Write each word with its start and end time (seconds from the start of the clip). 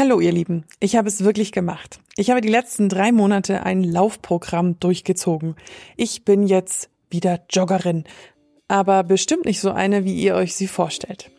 Hallo 0.00 0.18
ihr 0.18 0.32
Lieben, 0.32 0.64
ich 0.80 0.96
habe 0.96 1.08
es 1.08 1.24
wirklich 1.24 1.52
gemacht. 1.52 2.00
Ich 2.16 2.30
habe 2.30 2.40
die 2.40 2.48
letzten 2.48 2.88
drei 2.88 3.12
Monate 3.12 3.64
ein 3.64 3.84
Laufprogramm 3.84 4.80
durchgezogen. 4.80 5.56
Ich 5.94 6.24
bin 6.24 6.46
jetzt 6.46 6.88
wieder 7.10 7.40
Joggerin, 7.50 8.04
aber 8.66 9.04
bestimmt 9.04 9.44
nicht 9.44 9.60
so 9.60 9.72
eine, 9.72 10.06
wie 10.06 10.14
ihr 10.14 10.36
euch 10.36 10.54
sie 10.54 10.68
vorstellt. 10.68 11.30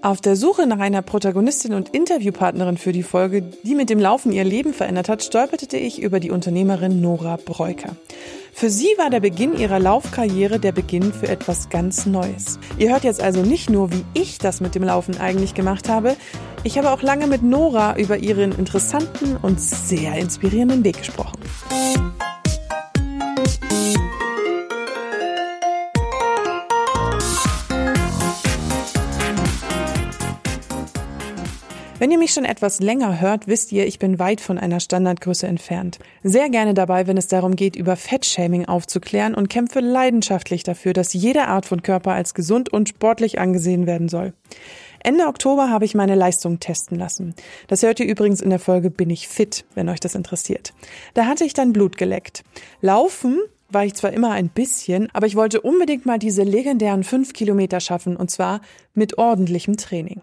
Auf 0.00 0.20
der 0.20 0.36
Suche 0.36 0.68
nach 0.68 0.78
einer 0.78 1.02
Protagonistin 1.02 1.74
und 1.74 1.88
Interviewpartnerin 1.88 2.76
für 2.76 2.92
die 2.92 3.02
Folge, 3.02 3.42
die 3.64 3.74
mit 3.74 3.90
dem 3.90 3.98
Laufen 3.98 4.30
ihr 4.30 4.44
Leben 4.44 4.72
verändert 4.72 5.08
hat, 5.08 5.24
stolperte 5.24 5.76
ich 5.76 6.00
über 6.00 6.20
die 6.20 6.30
Unternehmerin 6.30 7.00
Nora 7.00 7.36
Breuker. 7.36 7.96
Für 8.52 8.70
sie 8.70 8.94
war 8.96 9.10
der 9.10 9.18
Beginn 9.18 9.58
ihrer 9.58 9.80
Laufkarriere 9.80 10.60
der 10.60 10.70
Beginn 10.70 11.12
für 11.12 11.26
etwas 11.26 11.68
ganz 11.68 12.06
Neues. 12.06 12.60
Ihr 12.78 12.90
hört 12.90 13.02
jetzt 13.02 13.20
also 13.20 13.42
nicht 13.42 13.70
nur, 13.70 13.90
wie 13.90 14.04
ich 14.14 14.38
das 14.38 14.60
mit 14.60 14.76
dem 14.76 14.84
Laufen 14.84 15.18
eigentlich 15.18 15.54
gemacht 15.54 15.88
habe, 15.88 16.14
ich 16.62 16.78
habe 16.78 16.90
auch 16.90 17.02
lange 17.02 17.26
mit 17.26 17.42
Nora 17.42 17.96
über 17.96 18.18
ihren 18.18 18.52
interessanten 18.52 19.36
und 19.36 19.60
sehr 19.60 20.14
inspirierenden 20.14 20.84
Weg 20.84 20.98
gesprochen. 20.98 21.38
Wenn 32.00 32.12
ihr 32.12 32.18
mich 32.18 32.32
schon 32.32 32.44
etwas 32.44 32.78
länger 32.78 33.20
hört, 33.20 33.48
wisst 33.48 33.72
ihr, 33.72 33.84
ich 33.84 33.98
bin 33.98 34.20
weit 34.20 34.40
von 34.40 34.56
einer 34.56 34.78
Standardgröße 34.78 35.48
entfernt. 35.48 35.98
Sehr 36.22 36.48
gerne 36.48 36.72
dabei, 36.72 37.08
wenn 37.08 37.16
es 37.16 37.26
darum 37.26 37.56
geht, 37.56 37.74
über 37.74 37.96
Fettshaming 37.96 38.66
aufzuklären 38.66 39.34
und 39.34 39.48
kämpfe 39.48 39.80
leidenschaftlich 39.80 40.62
dafür, 40.62 40.92
dass 40.92 41.12
jede 41.12 41.48
Art 41.48 41.66
von 41.66 41.82
Körper 41.82 42.12
als 42.12 42.34
gesund 42.34 42.72
und 42.72 42.88
sportlich 42.88 43.40
angesehen 43.40 43.88
werden 43.88 44.08
soll. 44.08 44.32
Ende 45.00 45.26
Oktober 45.26 45.70
habe 45.70 45.84
ich 45.84 45.96
meine 45.96 46.14
Leistung 46.14 46.60
testen 46.60 46.96
lassen. 46.96 47.34
Das 47.66 47.82
hört 47.82 47.98
ihr 47.98 48.06
übrigens 48.06 48.40
in 48.42 48.50
der 48.50 48.60
Folge 48.60 48.90
Bin 48.90 49.10
ich 49.10 49.26
fit, 49.26 49.64
wenn 49.74 49.88
euch 49.88 50.00
das 50.00 50.14
interessiert. 50.14 50.74
Da 51.14 51.26
hatte 51.26 51.44
ich 51.44 51.52
dann 51.52 51.72
Blut 51.72 51.98
geleckt. 51.98 52.44
Laufen 52.80 53.40
war 53.70 53.84
ich 53.84 53.94
zwar 53.94 54.12
immer 54.12 54.30
ein 54.30 54.50
bisschen, 54.50 55.08
aber 55.14 55.26
ich 55.26 55.34
wollte 55.34 55.62
unbedingt 55.62 56.06
mal 56.06 56.20
diese 56.20 56.44
legendären 56.44 57.02
fünf 57.02 57.32
Kilometer 57.32 57.80
schaffen 57.80 58.16
und 58.16 58.30
zwar 58.30 58.60
mit 58.94 59.18
ordentlichem 59.18 59.76
Training. 59.76 60.22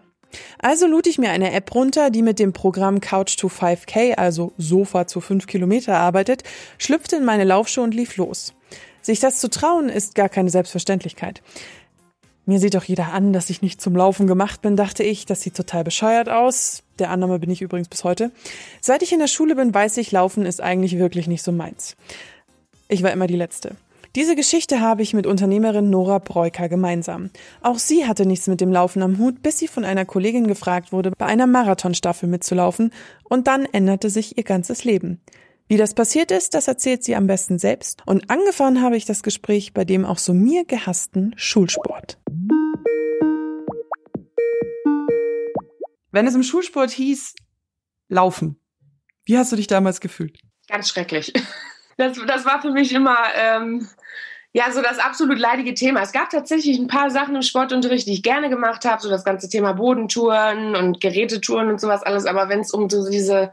Also 0.58 0.86
lud 0.86 1.06
ich 1.06 1.18
mir 1.18 1.30
eine 1.30 1.52
App 1.52 1.74
runter, 1.74 2.10
die 2.10 2.22
mit 2.22 2.38
dem 2.38 2.52
Programm 2.52 3.00
Couch 3.00 3.36
to 3.36 3.48
5K, 3.48 4.14
also 4.14 4.52
Sofa 4.58 5.06
zu 5.06 5.20
5 5.20 5.46
Kilometer 5.46 5.96
arbeitet, 5.96 6.42
schlüpfte 6.78 7.16
in 7.16 7.24
meine 7.24 7.44
Laufschuhe 7.44 7.84
und 7.84 7.94
lief 7.94 8.16
los. 8.16 8.54
Sich 9.02 9.20
das 9.20 9.38
zu 9.38 9.48
trauen, 9.48 9.88
ist 9.88 10.14
gar 10.14 10.28
keine 10.28 10.50
Selbstverständlichkeit. 10.50 11.42
Mir 12.44 12.60
sieht 12.60 12.74
doch 12.74 12.84
jeder 12.84 13.12
an, 13.12 13.32
dass 13.32 13.50
ich 13.50 13.60
nicht 13.60 13.80
zum 13.80 13.96
Laufen 13.96 14.28
gemacht 14.28 14.62
bin, 14.62 14.76
dachte 14.76 15.02
ich. 15.02 15.26
Das 15.26 15.42
sieht 15.42 15.56
total 15.56 15.82
bescheuert 15.82 16.28
aus. 16.28 16.84
Der 17.00 17.10
Annahme 17.10 17.40
bin 17.40 17.50
ich 17.50 17.60
übrigens 17.60 17.88
bis 17.88 18.04
heute. 18.04 18.30
Seit 18.80 19.02
ich 19.02 19.12
in 19.12 19.18
der 19.18 19.26
Schule 19.26 19.56
bin, 19.56 19.74
weiß 19.74 19.96
ich, 19.96 20.12
Laufen 20.12 20.46
ist 20.46 20.60
eigentlich 20.60 20.96
wirklich 20.96 21.26
nicht 21.26 21.42
so 21.42 21.50
meins. 21.50 21.96
Ich 22.88 23.02
war 23.02 23.10
immer 23.10 23.26
die 23.26 23.36
Letzte. 23.36 23.76
Diese 24.16 24.34
Geschichte 24.34 24.80
habe 24.80 25.02
ich 25.02 25.12
mit 25.12 25.26
Unternehmerin 25.26 25.90
Nora 25.90 26.20
Breuker 26.20 26.70
gemeinsam. 26.70 27.28
Auch 27.60 27.78
sie 27.78 28.06
hatte 28.06 28.24
nichts 28.24 28.46
mit 28.46 28.62
dem 28.62 28.72
Laufen 28.72 29.02
am 29.02 29.18
Hut, 29.18 29.42
bis 29.42 29.58
sie 29.58 29.68
von 29.68 29.84
einer 29.84 30.06
Kollegin 30.06 30.46
gefragt 30.46 30.90
wurde, 30.90 31.10
bei 31.10 31.26
einer 31.26 31.46
Marathonstaffel 31.46 32.26
mitzulaufen, 32.26 32.94
und 33.24 33.46
dann 33.46 33.66
änderte 33.66 34.08
sich 34.08 34.38
ihr 34.38 34.44
ganzes 34.44 34.84
Leben. 34.84 35.20
Wie 35.68 35.76
das 35.76 35.92
passiert 35.92 36.30
ist, 36.30 36.54
das 36.54 36.66
erzählt 36.66 37.04
sie 37.04 37.14
am 37.14 37.26
besten 37.26 37.58
selbst, 37.58 38.04
und 38.06 38.30
angefahren 38.30 38.80
habe 38.80 38.96
ich 38.96 39.04
das 39.04 39.22
Gespräch 39.22 39.74
bei 39.74 39.84
dem 39.84 40.06
auch 40.06 40.18
so 40.18 40.32
mir 40.32 40.64
gehassten 40.64 41.34
Schulsport. 41.36 42.18
Wenn 46.10 46.26
es 46.26 46.34
im 46.34 46.42
Schulsport 46.42 46.90
hieß, 46.90 47.34
laufen, 48.08 48.58
wie 49.26 49.36
hast 49.36 49.52
du 49.52 49.56
dich 49.56 49.66
damals 49.66 50.00
gefühlt? 50.00 50.38
Ganz 50.68 50.88
schrecklich. 50.88 51.34
Das, 51.96 52.18
das 52.26 52.44
war 52.44 52.60
für 52.60 52.70
mich 52.70 52.92
immer 52.92 53.16
ähm, 53.34 53.88
ja, 54.56 54.70
so 54.72 54.80
das 54.80 54.98
absolut 54.98 55.38
leidige 55.38 55.74
Thema. 55.74 56.00
Es 56.00 56.12
gab 56.12 56.30
tatsächlich 56.30 56.78
ein 56.78 56.86
paar 56.86 57.10
Sachen 57.10 57.36
im 57.36 57.42
Sportunterricht, 57.42 58.06
die 58.06 58.14
ich 58.14 58.22
gerne 58.22 58.48
gemacht 58.48 58.86
habe, 58.86 59.02
so 59.02 59.10
das 59.10 59.22
ganze 59.22 59.50
Thema 59.50 59.74
Bodentouren 59.74 60.74
und 60.74 61.00
Gerätetouren 61.00 61.68
und 61.68 61.78
sowas 61.78 62.02
alles. 62.02 62.24
Aber 62.24 62.48
wenn 62.48 62.60
es 62.60 62.72
um 62.72 62.88
so 62.88 63.06
diese 63.10 63.52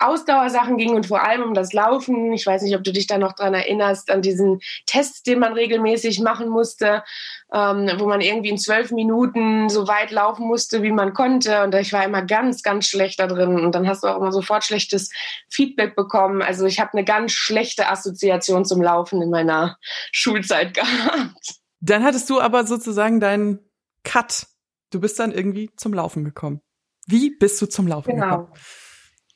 Ausdauersachen 0.00 0.76
ging 0.76 0.94
und 0.94 1.06
vor 1.06 1.22
allem 1.22 1.42
um 1.42 1.54
das 1.54 1.72
Laufen. 1.72 2.32
Ich 2.32 2.46
weiß 2.46 2.62
nicht, 2.62 2.76
ob 2.76 2.82
du 2.82 2.92
dich 2.92 3.06
da 3.06 3.16
noch 3.16 3.32
dran 3.32 3.54
erinnerst, 3.54 4.10
an 4.10 4.22
diesen 4.22 4.60
Test, 4.86 5.26
den 5.26 5.38
man 5.38 5.52
regelmäßig 5.52 6.20
machen 6.20 6.48
musste, 6.48 7.04
ähm, 7.52 7.90
wo 7.98 8.06
man 8.06 8.20
irgendwie 8.20 8.50
in 8.50 8.58
zwölf 8.58 8.90
Minuten 8.90 9.68
so 9.68 9.86
weit 9.86 10.10
laufen 10.10 10.46
musste, 10.46 10.82
wie 10.82 10.90
man 10.90 11.14
konnte. 11.14 11.62
Und 11.62 11.74
ich 11.76 11.92
war 11.92 12.04
immer 12.04 12.22
ganz, 12.22 12.62
ganz 12.62 12.86
schlecht 12.86 13.20
da 13.20 13.26
drin. 13.26 13.60
Und 13.60 13.74
dann 13.74 13.86
hast 13.86 14.02
du 14.02 14.08
auch 14.08 14.16
immer 14.16 14.32
sofort 14.32 14.64
schlechtes 14.64 15.10
Feedback 15.48 15.94
bekommen. 15.94 16.42
Also 16.42 16.66
ich 16.66 16.80
habe 16.80 16.92
eine 16.94 17.04
ganz 17.04 17.32
schlechte 17.32 17.88
Assoziation 17.88 18.64
zum 18.64 18.82
Laufen 18.82 19.22
in 19.22 19.30
meiner 19.30 19.78
Schulzeit 20.10 20.74
gehabt. 20.74 21.54
Dann 21.80 22.02
hattest 22.02 22.28
du 22.30 22.40
aber 22.40 22.66
sozusagen 22.66 23.20
deinen 23.20 23.60
Cut. 24.02 24.46
Du 24.90 25.00
bist 25.00 25.18
dann 25.18 25.32
irgendwie 25.32 25.70
zum 25.76 25.94
Laufen 25.94 26.24
gekommen. 26.24 26.60
Wie 27.06 27.30
bist 27.36 27.60
du 27.60 27.66
zum 27.66 27.86
Laufen 27.86 28.14
genau. 28.14 28.38
gekommen? 28.38 28.52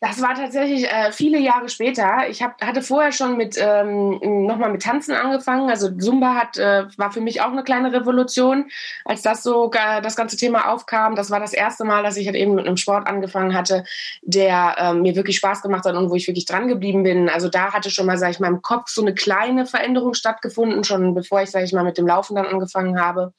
Das 0.00 0.22
war 0.22 0.36
tatsächlich 0.36 0.84
äh, 0.84 1.10
viele 1.10 1.40
Jahre 1.40 1.68
später. 1.68 2.28
Ich 2.28 2.40
hab, 2.40 2.62
hatte 2.62 2.82
vorher 2.82 3.10
schon 3.10 3.36
mit 3.36 3.56
ähm, 3.60 4.46
nochmal 4.46 4.70
mit 4.70 4.82
Tanzen 4.82 5.12
angefangen. 5.12 5.68
Also 5.68 5.90
Zumba 5.90 6.36
hat 6.36 6.56
äh, 6.56 6.84
war 6.96 7.10
für 7.10 7.20
mich 7.20 7.40
auch 7.40 7.50
eine 7.50 7.64
kleine 7.64 7.92
Revolution, 7.92 8.70
als 9.04 9.22
das 9.22 9.42
so 9.42 9.72
äh, 9.72 10.00
das 10.00 10.14
ganze 10.14 10.36
Thema 10.36 10.72
aufkam. 10.72 11.16
Das 11.16 11.32
war 11.32 11.40
das 11.40 11.52
erste 11.52 11.84
Mal, 11.84 12.04
dass 12.04 12.16
ich 12.16 12.26
halt 12.26 12.36
eben 12.36 12.54
mit 12.54 12.68
einem 12.68 12.76
Sport 12.76 13.08
angefangen 13.08 13.54
hatte, 13.54 13.82
der 14.22 14.76
äh, 14.78 14.94
mir 14.94 15.16
wirklich 15.16 15.38
Spaß 15.38 15.62
gemacht 15.62 15.84
hat 15.84 15.96
und 15.96 16.10
wo 16.10 16.14
ich 16.14 16.28
wirklich 16.28 16.46
dran 16.46 16.68
geblieben 16.68 17.02
bin. 17.02 17.28
Also 17.28 17.48
da 17.48 17.72
hatte 17.72 17.90
schon 17.90 18.06
mal, 18.06 18.18
sag 18.18 18.30
ich 18.30 18.38
mal, 18.38 18.46
im 18.46 18.62
Kopf 18.62 18.90
so 18.90 19.02
eine 19.02 19.14
kleine 19.14 19.66
Veränderung 19.66 20.14
stattgefunden, 20.14 20.84
schon 20.84 21.12
bevor 21.14 21.42
ich, 21.42 21.50
sag 21.50 21.64
ich 21.64 21.72
mal, 21.72 21.82
mit 21.82 21.98
dem 21.98 22.06
Laufen 22.06 22.36
dann 22.36 22.46
angefangen 22.46 23.00
habe. 23.00 23.32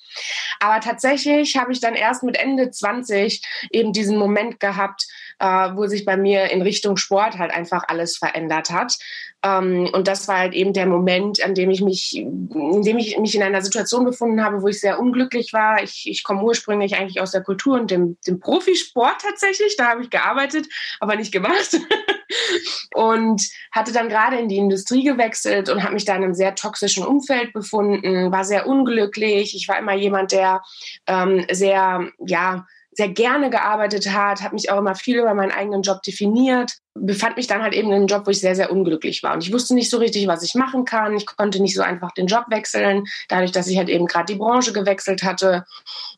Aber 0.60 0.82
tatsächlich 0.82 1.56
habe 1.56 1.72
ich 1.72 1.80
dann 1.80 1.96
erst 1.96 2.24
mit 2.24 2.38
Ende 2.38 2.70
20 2.70 3.42
eben 3.72 3.94
diesen 3.94 4.18
Moment 4.18 4.60
gehabt, 4.60 5.08
äh, 5.40 5.46
wo 5.74 5.88
sich 5.88 6.04
bei 6.04 6.18
mir 6.18 6.49
in 6.50 6.62
Richtung 6.62 6.98
Sport 6.98 7.38
halt 7.38 7.52
einfach 7.52 7.84
alles 7.88 8.18
verändert 8.18 8.70
hat. 8.70 8.98
Ähm, 9.44 9.90
und 9.94 10.08
das 10.08 10.28
war 10.28 10.40
halt 10.40 10.54
eben 10.54 10.74
der 10.74 10.86
Moment, 10.86 11.42
an 11.44 11.56
dem 11.56 11.70
ich 11.70 11.82
mich, 11.82 12.18
in 12.18 12.82
dem 12.84 12.98
ich 12.98 13.18
mich 13.18 13.36
in 13.36 13.44
einer 13.44 13.62
Situation 13.62 14.04
befunden 14.04 14.44
habe, 14.44 14.62
wo 14.62 14.68
ich 14.68 14.82
sehr 14.82 15.00
unglücklich 15.00 15.54
war. 15.54 15.82
Ich, 15.82 16.08
ich 16.10 16.24
komme 16.24 16.44
ursprünglich 16.44 16.96
eigentlich 16.96 17.22
aus 17.22 17.32
der 17.32 17.44
Kultur 17.44 17.80
und 17.80 17.90
dem, 17.90 18.18
dem 18.28 18.40
Profisport 18.40 19.22
tatsächlich. 19.22 19.78
Da 19.78 19.88
habe 19.88 20.02
ich 20.02 20.10
gearbeitet, 20.10 20.68
aber 21.00 21.16
nicht 21.16 21.32
gemacht. 21.32 21.80
und 22.94 23.42
hatte 23.72 23.94
dann 23.94 24.10
gerade 24.10 24.38
in 24.38 24.50
die 24.50 24.58
Industrie 24.58 25.04
gewechselt 25.04 25.70
und 25.70 25.84
habe 25.84 25.94
mich 25.94 26.06
da 26.06 26.16
in 26.16 26.24
einem 26.24 26.34
sehr 26.34 26.56
toxischen 26.56 27.06
Umfeld 27.06 27.54
befunden, 27.54 28.32
war 28.32 28.44
sehr 28.44 28.68
unglücklich. 28.68 29.56
Ich 29.56 29.68
war 29.70 29.80
immer 29.80 29.96
jemand, 29.96 30.34
der 30.34 30.62
ähm, 31.08 31.46
sehr, 31.50 32.10
ja, 32.26 32.66
sehr 33.00 33.08
gerne 33.08 33.50
gearbeitet 33.50 34.12
hat, 34.12 34.42
habe 34.42 34.56
mich 34.56 34.70
auch 34.70 34.78
immer 34.78 34.94
viel 34.94 35.20
über 35.20 35.34
meinen 35.34 35.54
eigenen 35.54 35.84
Job 35.84 36.04
definiert, 36.04 36.74
befand 36.94 37.38
mich 37.38 37.48
dann 37.48 37.64
halt 37.64 37.74
eben 37.74 37.88
in 37.88 37.94
einem 37.94 38.08
Job, 38.08 38.28
wo 38.28 38.32
ich 38.32 38.42
sehr, 38.42 38.58
sehr 38.58 38.74
unglücklich 38.74 39.24
war. 39.24 39.34
Und 39.34 39.42
ich 39.42 39.54
wusste 39.54 39.74
nicht 39.74 39.90
so 39.90 40.00
richtig, 40.00 40.28
was 40.28 40.44
ich 40.44 40.54
machen 40.54 40.84
kann. 40.84 41.16
Ich 41.16 41.26
konnte 41.26 41.62
nicht 41.62 41.76
so 41.76 41.82
einfach 41.82 42.12
den 42.12 42.28
Job 42.28 42.44
wechseln, 42.50 43.06
dadurch, 43.30 43.54
dass 43.54 43.68
ich 43.68 43.78
halt 43.78 43.88
eben 43.88 44.06
gerade 44.06 44.26
die 44.34 44.38
Branche 44.38 44.74
gewechselt 44.74 45.24
hatte. 45.24 45.64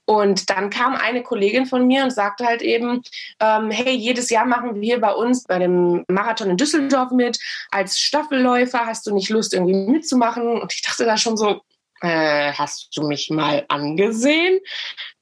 Und 0.06 0.50
dann 0.50 0.72
kam 0.72 0.96
eine 0.96 1.22
Kollegin 1.22 1.68
von 1.68 1.86
mir 1.86 2.04
und 2.04 2.10
sagte 2.10 2.46
halt 2.48 2.64
eben, 2.64 3.04
ähm, 3.40 3.70
hey, 3.70 3.94
jedes 3.94 4.32
Jahr 4.32 4.46
machen 4.46 4.82
wir 4.82 5.00
bei 5.00 5.14
uns 5.14 5.44
bei 5.44 5.60
dem 5.60 6.04
Marathon 6.08 6.50
in 6.50 6.58
Düsseldorf 6.58 7.12
mit. 7.12 7.38
Als 7.70 8.00
Staffelläufer 8.00 8.88
hast 8.88 9.06
du 9.06 9.14
nicht 9.14 9.30
Lust, 9.30 9.54
irgendwie 9.54 9.76
mitzumachen? 9.76 10.60
Und 10.60 10.74
ich 10.74 10.82
dachte 10.82 11.06
da 11.06 11.16
schon 11.16 11.38
so, 11.38 11.62
äh, 12.02 12.54
hast 12.54 12.90
du 12.98 13.04
mich 13.04 13.30
mal 13.30 13.66
angesehen? 13.68 14.60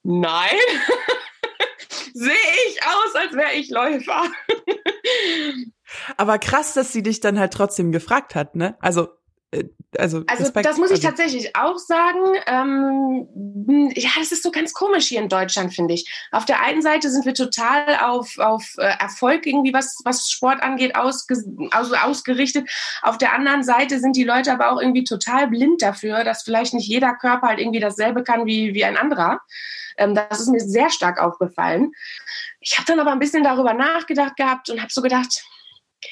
Nein. 0.03 0.55
sehe 2.13 2.33
ich 2.67 2.79
aus, 2.83 3.15
als 3.15 3.33
wäre 3.33 3.53
ich 3.53 3.69
Läufer. 3.69 4.23
Aber 6.17 6.37
krass, 6.39 6.73
dass 6.73 6.93
sie 6.93 7.03
dich 7.03 7.19
dann 7.19 7.39
halt 7.39 7.53
trotzdem 7.53 7.91
gefragt 7.91 8.35
hat, 8.35 8.55
ne? 8.55 8.77
Also 8.79 9.09
also, 9.97 10.23
also 10.27 10.43
Respekt, 10.43 10.65
das 10.67 10.77
muss 10.77 10.91
ich 10.91 10.97
also 10.97 11.07
tatsächlich 11.07 11.55
auch 11.55 11.77
sagen. 11.79 12.19
Ähm, 12.45 13.91
ja, 13.95 14.09
das 14.19 14.31
ist 14.31 14.43
so 14.43 14.51
ganz 14.51 14.73
komisch 14.73 15.07
hier 15.07 15.19
in 15.19 15.29
Deutschland, 15.29 15.73
finde 15.73 15.95
ich. 15.95 16.07
Auf 16.31 16.45
der 16.45 16.61
einen 16.61 16.83
Seite 16.83 17.09
sind 17.09 17.25
wir 17.25 17.33
total 17.33 17.97
auf, 18.01 18.37
auf 18.37 18.63
äh, 18.77 18.93
Erfolg 18.99 19.47
irgendwie, 19.47 19.73
was, 19.73 19.99
was 20.05 20.29
Sport 20.29 20.61
angeht, 20.61 20.95
ausge, 20.95 21.43
also 21.71 21.95
ausgerichtet. 21.95 22.69
Auf 23.01 23.17
der 23.17 23.33
anderen 23.33 23.63
Seite 23.63 23.99
sind 23.99 24.15
die 24.15 24.23
Leute 24.23 24.53
aber 24.53 24.71
auch 24.71 24.79
irgendwie 24.79 25.03
total 25.03 25.47
blind 25.47 25.81
dafür, 25.81 26.23
dass 26.23 26.43
vielleicht 26.43 26.75
nicht 26.75 26.87
jeder 26.87 27.15
Körper 27.15 27.47
halt 27.47 27.59
irgendwie 27.59 27.79
dasselbe 27.79 28.23
kann 28.23 28.45
wie, 28.45 28.75
wie 28.75 28.85
ein 28.85 28.97
anderer. 28.97 29.39
Ähm, 29.97 30.13
das 30.13 30.39
ist 30.39 30.49
mir 30.49 30.59
sehr 30.59 30.91
stark 30.91 31.19
aufgefallen. 31.19 31.93
Ich 32.59 32.77
habe 32.77 32.85
dann 32.85 32.99
aber 32.99 33.11
ein 33.11 33.19
bisschen 33.19 33.43
darüber 33.43 33.73
nachgedacht 33.73 34.35
gehabt 34.35 34.69
und 34.69 34.79
habe 34.79 34.91
so 34.91 35.01
gedacht, 35.01 35.43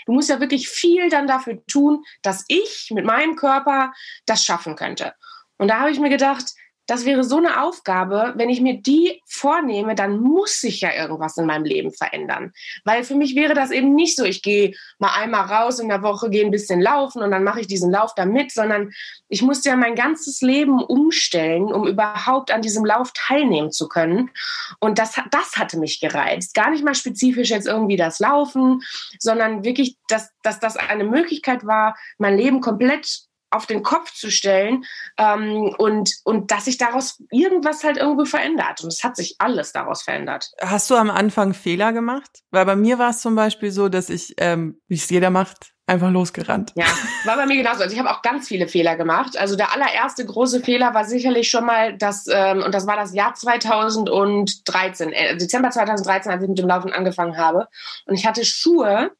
du 0.05 0.13
musst 0.13 0.29
ja 0.29 0.39
wirklich 0.39 0.69
viel 0.69 1.09
dann 1.09 1.27
dafür 1.27 1.65
tun, 1.67 2.03
dass 2.21 2.45
ich 2.47 2.89
mit 2.93 3.05
meinem 3.05 3.35
Körper 3.35 3.93
das 4.25 4.43
schaffen 4.43 4.75
könnte. 4.75 5.13
Und 5.57 5.69
da 5.69 5.79
habe 5.79 5.91
ich 5.91 5.99
mir 5.99 6.09
gedacht, 6.09 6.53
das 6.87 7.05
wäre 7.05 7.23
so 7.23 7.37
eine 7.37 7.61
Aufgabe, 7.61 8.33
wenn 8.37 8.49
ich 8.49 8.61
mir 8.61 8.81
die 8.81 9.21
vornehme, 9.25 9.93
dann 9.93 10.19
muss 10.19 10.61
sich 10.61 10.81
ja 10.81 10.93
irgendwas 10.93 11.37
in 11.37 11.45
meinem 11.45 11.65
Leben 11.65 11.91
verändern. 11.91 12.53
Weil 12.85 13.03
für 13.03 13.15
mich 13.15 13.35
wäre 13.35 13.53
das 13.53 13.71
eben 13.71 13.93
nicht 13.93 14.15
so, 14.15 14.23
ich 14.23 14.41
gehe 14.41 14.73
mal 14.97 15.13
einmal 15.13 15.47
raus 15.47 15.79
in 15.79 15.89
der 15.89 16.01
Woche, 16.01 16.29
gehe 16.29 16.45
ein 16.45 16.51
bisschen 16.51 16.81
laufen 16.81 17.21
und 17.21 17.31
dann 17.31 17.43
mache 17.43 17.59
ich 17.59 17.67
diesen 17.67 17.91
Lauf 17.91 18.13
damit, 18.15 18.51
sondern 18.51 18.91
ich 19.27 19.41
musste 19.41 19.69
ja 19.69 19.75
mein 19.75 19.95
ganzes 19.95 20.41
Leben 20.41 20.81
umstellen, 20.81 21.65
um 21.65 21.85
überhaupt 21.85 22.51
an 22.51 22.61
diesem 22.61 22.85
Lauf 22.85 23.11
teilnehmen 23.13 23.71
zu 23.71 23.89
können. 23.89 24.31
Und 24.79 24.97
das, 24.97 25.15
das 25.31 25.57
hatte 25.57 25.77
mich 25.77 25.99
gereizt. 25.99 26.53
Gar 26.53 26.71
nicht 26.71 26.85
mal 26.85 26.95
spezifisch 26.95 27.49
jetzt 27.49 27.67
irgendwie 27.67 27.97
das 27.97 28.19
Laufen, 28.19 28.81
sondern 29.19 29.65
wirklich, 29.65 29.97
dass, 30.07 30.29
dass 30.41 30.61
das 30.61 30.77
eine 30.77 31.03
Möglichkeit 31.03 31.65
war, 31.65 31.97
mein 32.17 32.37
Leben 32.37 32.61
komplett 32.61 33.26
auf 33.49 33.65
den 33.65 33.83
Kopf 33.83 34.13
zu 34.13 34.29
stellen 34.29 34.83
ähm, 35.17 35.73
und, 35.77 36.11
und 36.23 36.51
dass 36.51 36.65
sich 36.65 36.77
daraus 36.77 37.21
irgendwas 37.31 37.83
halt 37.83 37.97
irgendwo 37.97 38.25
verändert. 38.25 38.83
Und 38.83 38.91
es 38.91 39.03
hat 39.03 39.15
sich 39.15 39.35
alles 39.39 39.71
daraus 39.71 40.03
verändert. 40.03 40.51
Hast 40.61 40.89
du 40.89 40.95
am 40.95 41.09
Anfang 41.09 41.53
Fehler 41.53 41.93
gemacht? 41.93 42.43
Weil 42.51 42.65
bei 42.65 42.75
mir 42.75 42.99
war 42.99 43.11
es 43.11 43.21
zum 43.21 43.35
Beispiel 43.35 43.71
so, 43.71 43.89
dass 43.89 44.09
ich, 44.09 44.35
ähm, 44.37 44.81
wie 44.87 44.95
es 44.95 45.09
jeder 45.09 45.29
macht, 45.29 45.73
einfach 45.87 46.11
losgerannt. 46.11 46.73
Ja, 46.75 46.85
war 47.23 47.37
bei 47.37 47.45
mir 47.45 47.55
genauso. 47.55 47.81
Also 47.81 47.93
ich 47.93 47.99
habe 47.99 48.11
auch 48.11 48.21
ganz 48.21 48.47
viele 48.47 48.67
Fehler 48.67 48.97
gemacht. 48.97 49.37
Also 49.37 49.55
der 49.55 49.73
allererste 49.73 50.25
große 50.25 50.59
Fehler 50.59 50.93
war 50.93 51.05
sicherlich 51.05 51.49
schon 51.49 51.65
mal 51.65 51.97
das, 51.97 52.27
ähm, 52.29 52.61
und 52.61 52.75
das 52.75 52.85
war 52.85 52.97
das 52.97 53.13
Jahr 53.13 53.33
2013, 53.33 55.13
äh, 55.13 55.37
Dezember 55.37 55.69
2013, 55.69 56.31
als 56.31 56.43
ich 56.43 56.49
mit 56.49 56.59
dem 56.59 56.67
Laufen 56.67 56.91
angefangen 56.91 57.37
habe. 57.37 57.67
Und 58.05 58.15
ich 58.15 58.27
hatte 58.27 58.43
Schuhe, 58.43 59.11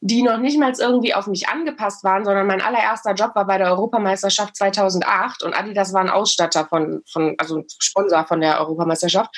die 0.00 0.22
noch 0.22 0.38
nicht 0.38 0.58
mal 0.58 0.72
irgendwie 0.78 1.14
auf 1.14 1.26
mich 1.26 1.48
angepasst 1.48 2.04
waren, 2.04 2.24
sondern 2.24 2.46
mein 2.46 2.60
allererster 2.60 3.14
Job 3.14 3.34
war 3.34 3.46
bei 3.46 3.58
der 3.58 3.68
Europameisterschaft 3.68 4.56
2008 4.56 5.42
und 5.42 5.54
Adidas 5.54 5.92
war 5.92 6.00
ein 6.00 6.10
Ausstatter 6.10 6.66
von, 6.66 7.02
von 7.10 7.34
also 7.38 7.64
Sponsor 7.78 8.26
von 8.26 8.40
der 8.40 8.60
Europameisterschaft, 8.60 9.30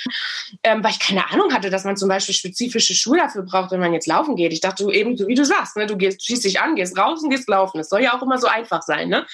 ähm, 0.62 0.82
weil 0.82 0.92
ich 0.92 1.00
keine 1.00 1.30
Ahnung 1.30 1.52
hatte, 1.52 1.70
dass 1.70 1.84
man 1.84 1.96
zum 1.96 2.08
Beispiel 2.08 2.34
spezifische 2.34 2.94
Schuhe 2.94 3.18
dafür 3.18 3.42
braucht, 3.42 3.70
wenn 3.70 3.80
man 3.80 3.92
jetzt 3.92 4.06
laufen 4.06 4.36
geht. 4.36 4.52
Ich 4.52 4.60
dachte 4.60 4.90
eben, 4.92 5.16
so 5.16 5.26
wie 5.26 5.34
du 5.34 5.44
sagst, 5.44 5.76
ne, 5.76 5.86
du 5.86 5.96
gehst, 5.96 6.24
schießt 6.24 6.44
dich 6.44 6.60
an, 6.60 6.76
gehst 6.76 6.98
raus 6.98 7.22
und 7.22 7.30
gehst 7.30 7.48
laufen. 7.48 7.80
Es 7.80 7.88
soll 7.88 8.02
ja 8.02 8.16
auch 8.16 8.22
immer 8.22 8.38
so 8.38 8.46
einfach 8.46 8.82
sein. 8.82 9.08
Ne? 9.08 9.26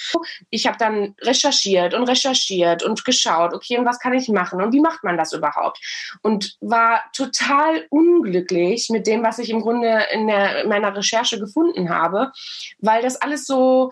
Ich 0.50 0.66
habe 0.66 0.78
dann 0.78 1.14
recherchiert 1.20 1.94
und 1.94 2.04
recherchiert 2.04 2.82
und 2.82 3.04
geschaut, 3.04 3.54
okay, 3.54 3.78
und 3.78 3.86
was 3.86 3.98
kann 3.98 4.12
ich 4.12 4.28
machen 4.28 4.60
und 4.62 4.72
wie 4.72 4.80
macht 4.80 5.04
man 5.04 5.16
das 5.16 5.32
überhaupt? 5.32 5.78
Und 6.22 6.56
war 6.60 7.02
total 7.12 7.86
unglücklich 7.90 8.88
mit 8.90 9.06
dem, 9.06 9.22
was 9.22 9.38
ich 9.38 9.50
im 9.50 9.60
Grunde 9.60 10.06
in, 10.12 10.26
der, 10.26 10.62
in 10.62 10.68
meiner 10.68 10.81
Recherche 10.88 11.38
gefunden 11.38 11.90
habe, 11.90 12.32
weil 12.78 13.02
das 13.02 13.16
alles 13.16 13.46
so 13.46 13.90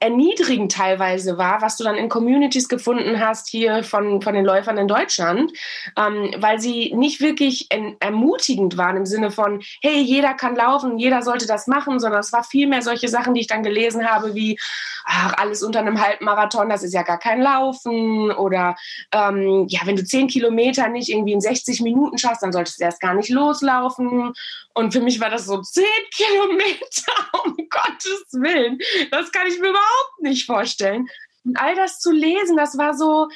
erniedrigend 0.00 0.72
teilweise 0.72 1.36
war, 1.36 1.60
was 1.60 1.76
du 1.76 1.84
dann 1.84 1.96
in 1.96 2.08
Communities 2.08 2.68
gefunden 2.70 3.20
hast 3.20 3.48
hier 3.48 3.84
von, 3.84 4.22
von 4.22 4.34
den 4.34 4.46
Läufern 4.46 4.78
in 4.78 4.88
Deutschland, 4.88 5.52
ähm, 5.96 6.34
weil 6.38 6.58
sie 6.58 6.94
nicht 6.94 7.20
wirklich 7.20 7.68
ermutigend 8.00 8.78
waren 8.78 8.96
im 8.96 9.04
Sinne 9.06 9.30
von, 9.30 9.60
hey, 9.82 10.00
jeder 10.00 10.32
kann 10.32 10.56
laufen, 10.56 10.98
jeder 10.98 11.20
sollte 11.20 11.46
das 11.46 11.66
machen, 11.66 12.00
sondern 12.00 12.20
es 12.20 12.32
war 12.32 12.44
vielmehr 12.44 12.80
solche 12.80 13.08
Sachen, 13.08 13.34
die 13.34 13.42
ich 13.42 13.46
dann 13.46 13.62
gelesen 13.62 14.06
habe, 14.06 14.34
wie, 14.34 14.58
ach, 15.04 15.34
alles 15.36 15.62
unter 15.62 15.80
einem 15.80 16.00
Halbmarathon, 16.00 16.70
das 16.70 16.82
ist 16.82 16.94
ja 16.94 17.02
gar 17.02 17.18
kein 17.18 17.42
Laufen 17.42 18.30
oder 18.32 18.76
ähm, 19.12 19.66
ja, 19.68 19.80
wenn 19.84 19.96
du 19.96 20.04
zehn 20.04 20.28
Kilometer 20.28 20.88
nicht 20.88 21.10
irgendwie 21.10 21.32
in 21.32 21.42
60 21.42 21.82
Minuten 21.82 22.16
schaffst, 22.16 22.42
dann 22.42 22.52
solltest 22.52 22.80
du 22.80 22.84
erst 22.84 23.00
gar 23.00 23.12
nicht 23.12 23.28
loslaufen 23.28 24.32
und 24.74 24.92
für 24.92 25.00
mich 25.00 25.20
war 25.20 25.30
das 25.30 25.46
so 25.46 25.60
zehn 25.60 25.84
Kilometer, 26.12 27.12
um 27.44 27.56
Gottes 27.56 28.26
Willen. 28.32 28.78
Das 29.10 29.32
kann 29.32 29.46
ich 29.46 29.58
mir 29.58 29.70
überhaupt 29.70 30.22
nicht 30.22 30.46
vorstellen. 30.46 31.08
Und 31.44 31.58
all 31.58 31.74
das 31.74 31.98
zu 31.98 32.12
lesen, 32.12 32.56
das 32.56 32.76
war 32.78 32.94
so, 32.94 33.28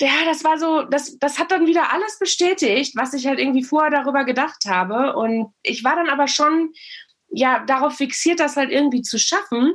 ja, 0.00 0.24
das 0.24 0.44
war 0.44 0.58
so, 0.58 0.82
das, 0.82 1.18
das 1.18 1.38
hat 1.38 1.50
dann 1.50 1.66
wieder 1.66 1.92
alles 1.92 2.18
bestätigt, 2.18 2.94
was 2.96 3.14
ich 3.14 3.26
halt 3.26 3.38
irgendwie 3.38 3.64
vorher 3.64 3.90
darüber 3.90 4.24
gedacht 4.24 4.64
habe. 4.66 5.14
Und 5.14 5.52
ich 5.62 5.84
war 5.84 5.96
dann 5.96 6.08
aber 6.08 6.28
schon, 6.28 6.72
ja, 7.28 7.64
darauf 7.64 7.96
fixiert, 7.96 8.40
das 8.40 8.56
halt 8.56 8.70
irgendwie 8.70 9.02
zu 9.02 9.18
schaffen. 9.18 9.74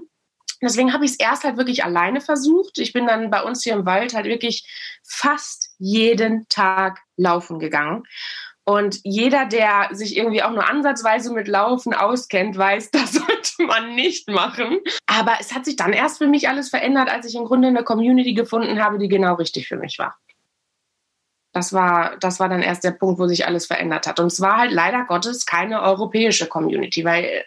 Deswegen 0.62 0.94
habe 0.94 1.06
ich 1.06 1.12
es 1.12 1.20
erst 1.20 1.44
halt 1.44 1.58
wirklich 1.58 1.84
alleine 1.84 2.20
versucht. 2.22 2.80
Ich 2.80 2.94
bin 2.94 3.06
dann 3.06 3.30
bei 3.30 3.44
uns 3.44 3.64
hier 3.64 3.74
im 3.74 3.86
Wald 3.86 4.14
halt 4.14 4.26
wirklich 4.26 4.66
fast 5.08 5.76
jeden 5.78 6.48
Tag 6.50 7.00
laufen 7.16 7.60
gegangen. 7.60 8.04
Und 8.70 9.00
jeder, 9.04 9.46
der 9.46 9.88
sich 9.92 10.18
irgendwie 10.18 10.44
auch 10.44 10.52
nur 10.52 10.70
ansatzweise 10.70 11.32
mit 11.32 11.48
Laufen 11.48 11.94
auskennt, 11.94 12.58
weiß, 12.58 12.92
das 12.92 13.14
sollte 13.14 13.64
man 13.66 13.96
nicht 13.96 14.28
machen. 14.28 14.80
Aber 15.06 15.38
es 15.40 15.56
hat 15.56 15.64
sich 15.64 15.78
dann 15.78 15.94
erst 15.94 16.18
für 16.18 16.28
mich 16.28 16.50
alles 16.50 16.70
verändert, 16.70 17.10
als 17.10 17.26
ich 17.26 17.36
im 17.36 17.46
Grunde 17.46 17.70
eine 17.70 17.84
Community 17.84 18.34
gefunden 18.34 18.84
habe, 18.84 19.00
die 19.00 19.08
genau 19.08 19.36
richtig 19.36 19.70
für 19.70 19.78
mich 19.78 19.98
war. 20.00 20.18
Das 21.54 21.72
war, 21.72 22.18
das 22.18 22.42
war 22.42 22.50
dann 22.50 22.62
erst 22.62 22.84
der 22.84 22.92
Punkt, 22.92 23.20
wo 23.20 23.28
sich 23.28 23.48
alles 23.48 23.66
verändert 23.68 24.06
hat. 24.06 24.20
Und 24.20 24.28
es 24.28 24.42
war 24.42 24.58
halt 24.58 24.72
leider 24.72 25.06
Gottes 25.06 25.46
keine 25.46 25.82
europäische 25.82 26.48
Community, 26.48 27.06
weil 27.06 27.46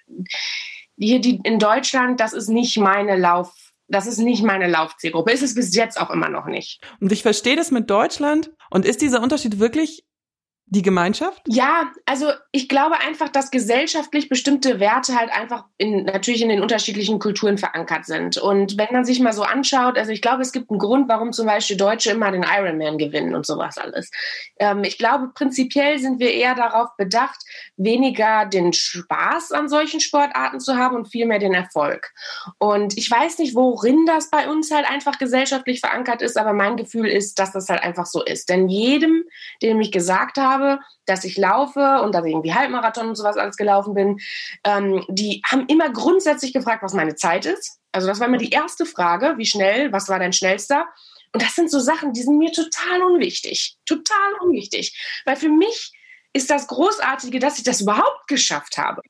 hier 0.96 1.20
die, 1.20 1.38
in 1.44 1.58
Deutschland, 1.58 2.18
das 2.18 2.32
ist 2.32 2.48
nicht 2.48 2.78
meine 2.78 3.16
Lauf, 3.16 3.52
das 3.88 4.06
ist 4.06 4.18
nicht 4.18 4.42
meine 4.42 4.68
Laufzielgruppe. 4.68 5.32
Ist 5.32 5.42
es 5.42 5.54
bis 5.54 5.74
jetzt 5.76 6.00
auch 6.00 6.10
immer 6.10 6.30
noch 6.30 6.46
nicht. 6.46 6.80
Und 6.98 7.12
ich 7.12 7.22
verstehe 7.22 7.56
das 7.56 7.70
mit 7.70 7.90
Deutschland. 7.90 8.50
Und 8.70 8.86
ist 8.86 9.02
dieser 9.02 9.22
Unterschied 9.22 9.58
wirklich 9.58 10.04
die 10.70 10.82
Gemeinschaft? 10.82 11.42
Ja, 11.48 11.90
also 12.06 12.30
ich 12.52 12.68
glaube 12.68 13.00
einfach, 13.00 13.28
dass 13.28 13.50
gesellschaftlich 13.50 14.28
bestimmte 14.28 14.78
Werte 14.78 15.16
halt 15.16 15.30
einfach 15.32 15.64
in, 15.78 16.04
natürlich 16.04 16.42
in 16.42 16.48
den 16.48 16.62
unterschiedlichen 16.62 17.18
Kulturen 17.18 17.58
verankert 17.58 18.06
sind. 18.06 18.38
Und 18.38 18.78
wenn 18.78 18.88
man 18.92 19.04
sich 19.04 19.18
mal 19.18 19.32
so 19.32 19.42
anschaut, 19.42 19.98
also 19.98 20.12
ich 20.12 20.22
glaube, 20.22 20.42
es 20.42 20.52
gibt 20.52 20.70
einen 20.70 20.78
Grund, 20.78 21.08
warum 21.08 21.32
zum 21.32 21.46
Beispiel 21.46 21.76
Deutsche 21.76 22.12
immer 22.12 22.30
den 22.30 22.44
Ironman 22.44 22.98
gewinnen 22.98 23.34
und 23.34 23.46
sowas 23.46 23.78
alles. 23.78 24.10
Ähm, 24.60 24.84
ich 24.84 24.96
glaube, 24.96 25.30
prinzipiell 25.34 25.98
sind 25.98 26.20
wir 26.20 26.32
eher 26.32 26.54
darauf 26.54 26.90
bedacht, 26.96 27.40
weniger 27.76 28.46
den 28.46 28.72
Spaß 28.72 29.50
an 29.50 29.68
solchen 29.68 29.98
Sportarten 29.98 30.60
zu 30.60 30.76
haben 30.76 30.94
und 30.94 31.08
vielmehr 31.08 31.40
den 31.40 31.54
Erfolg. 31.54 32.12
Und 32.58 32.96
ich 32.96 33.10
weiß 33.10 33.38
nicht, 33.38 33.56
worin 33.56 34.06
das 34.06 34.30
bei 34.30 34.48
uns 34.48 34.70
halt 34.70 34.88
einfach 34.88 35.18
gesellschaftlich 35.18 35.80
verankert 35.80 36.22
ist, 36.22 36.38
aber 36.38 36.52
mein 36.52 36.76
Gefühl 36.76 37.08
ist, 37.08 37.40
dass 37.40 37.50
das 37.50 37.68
halt 37.68 37.82
einfach 37.82 38.06
so 38.06 38.22
ist. 38.22 38.48
Denn 38.48 38.68
jedem, 38.68 39.24
dem 39.62 39.80
ich 39.80 39.90
gesagt 39.90 40.38
habe, 40.38 40.59
habe, 40.60 40.80
dass 41.06 41.24
ich 41.24 41.36
laufe 41.36 42.00
und 42.02 42.14
dass 42.14 42.24
ich 42.24 42.32
irgendwie 42.32 42.54
Halbmarathon 42.54 43.08
und 43.08 43.14
sowas 43.14 43.36
alles 43.36 43.56
gelaufen 43.56 43.94
bin, 43.94 44.20
ähm, 44.64 45.04
die 45.08 45.42
haben 45.50 45.66
immer 45.66 45.90
grundsätzlich 45.90 46.52
gefragt, 46.52 46.82
was 46.82 46.94
meine 46.94 47.14
Zeit 47.14 47.46
ist. 47.46 47.78
Also 47.92 48.06
das 48.06 48.20
war 48.20 48.28
immer 48.28 48.38
die 48.38 48.50
erste 48.50 48.86
Frage, 48.86 49.34
wie 49.36 49.46
schnell, 49.46 49.92
was 49.92 50.08
war 50.08 50.18
dein 50.18 50.32
schnellster? 50.32 50.86
Und 51.32 51.42
das 51.42 51.54
sind 51.54 51.70
so 51.70 51.78
Sachen, 51.78 52.12
die 52.12 52.22
sind 52.22 52.38
mir 52.38 52.52
total 52.52 53.02
unwichtig. 53.02 53.76
Total 53.86 54.34
unwichtig. 54.42 55.22
Weil 55.24 55.36
für 55.36 55.48
mich 55.48 55.92
ist 56.32 56.50
das 56.50 56.66
Großartige, 56.66 57.38
dass 57.38 57.58
ich 57.58 57.64
das 57.64 57.80
überhaupt 57.80 58.26
geschafft 58.28 58.78
habe. 58.78 59.02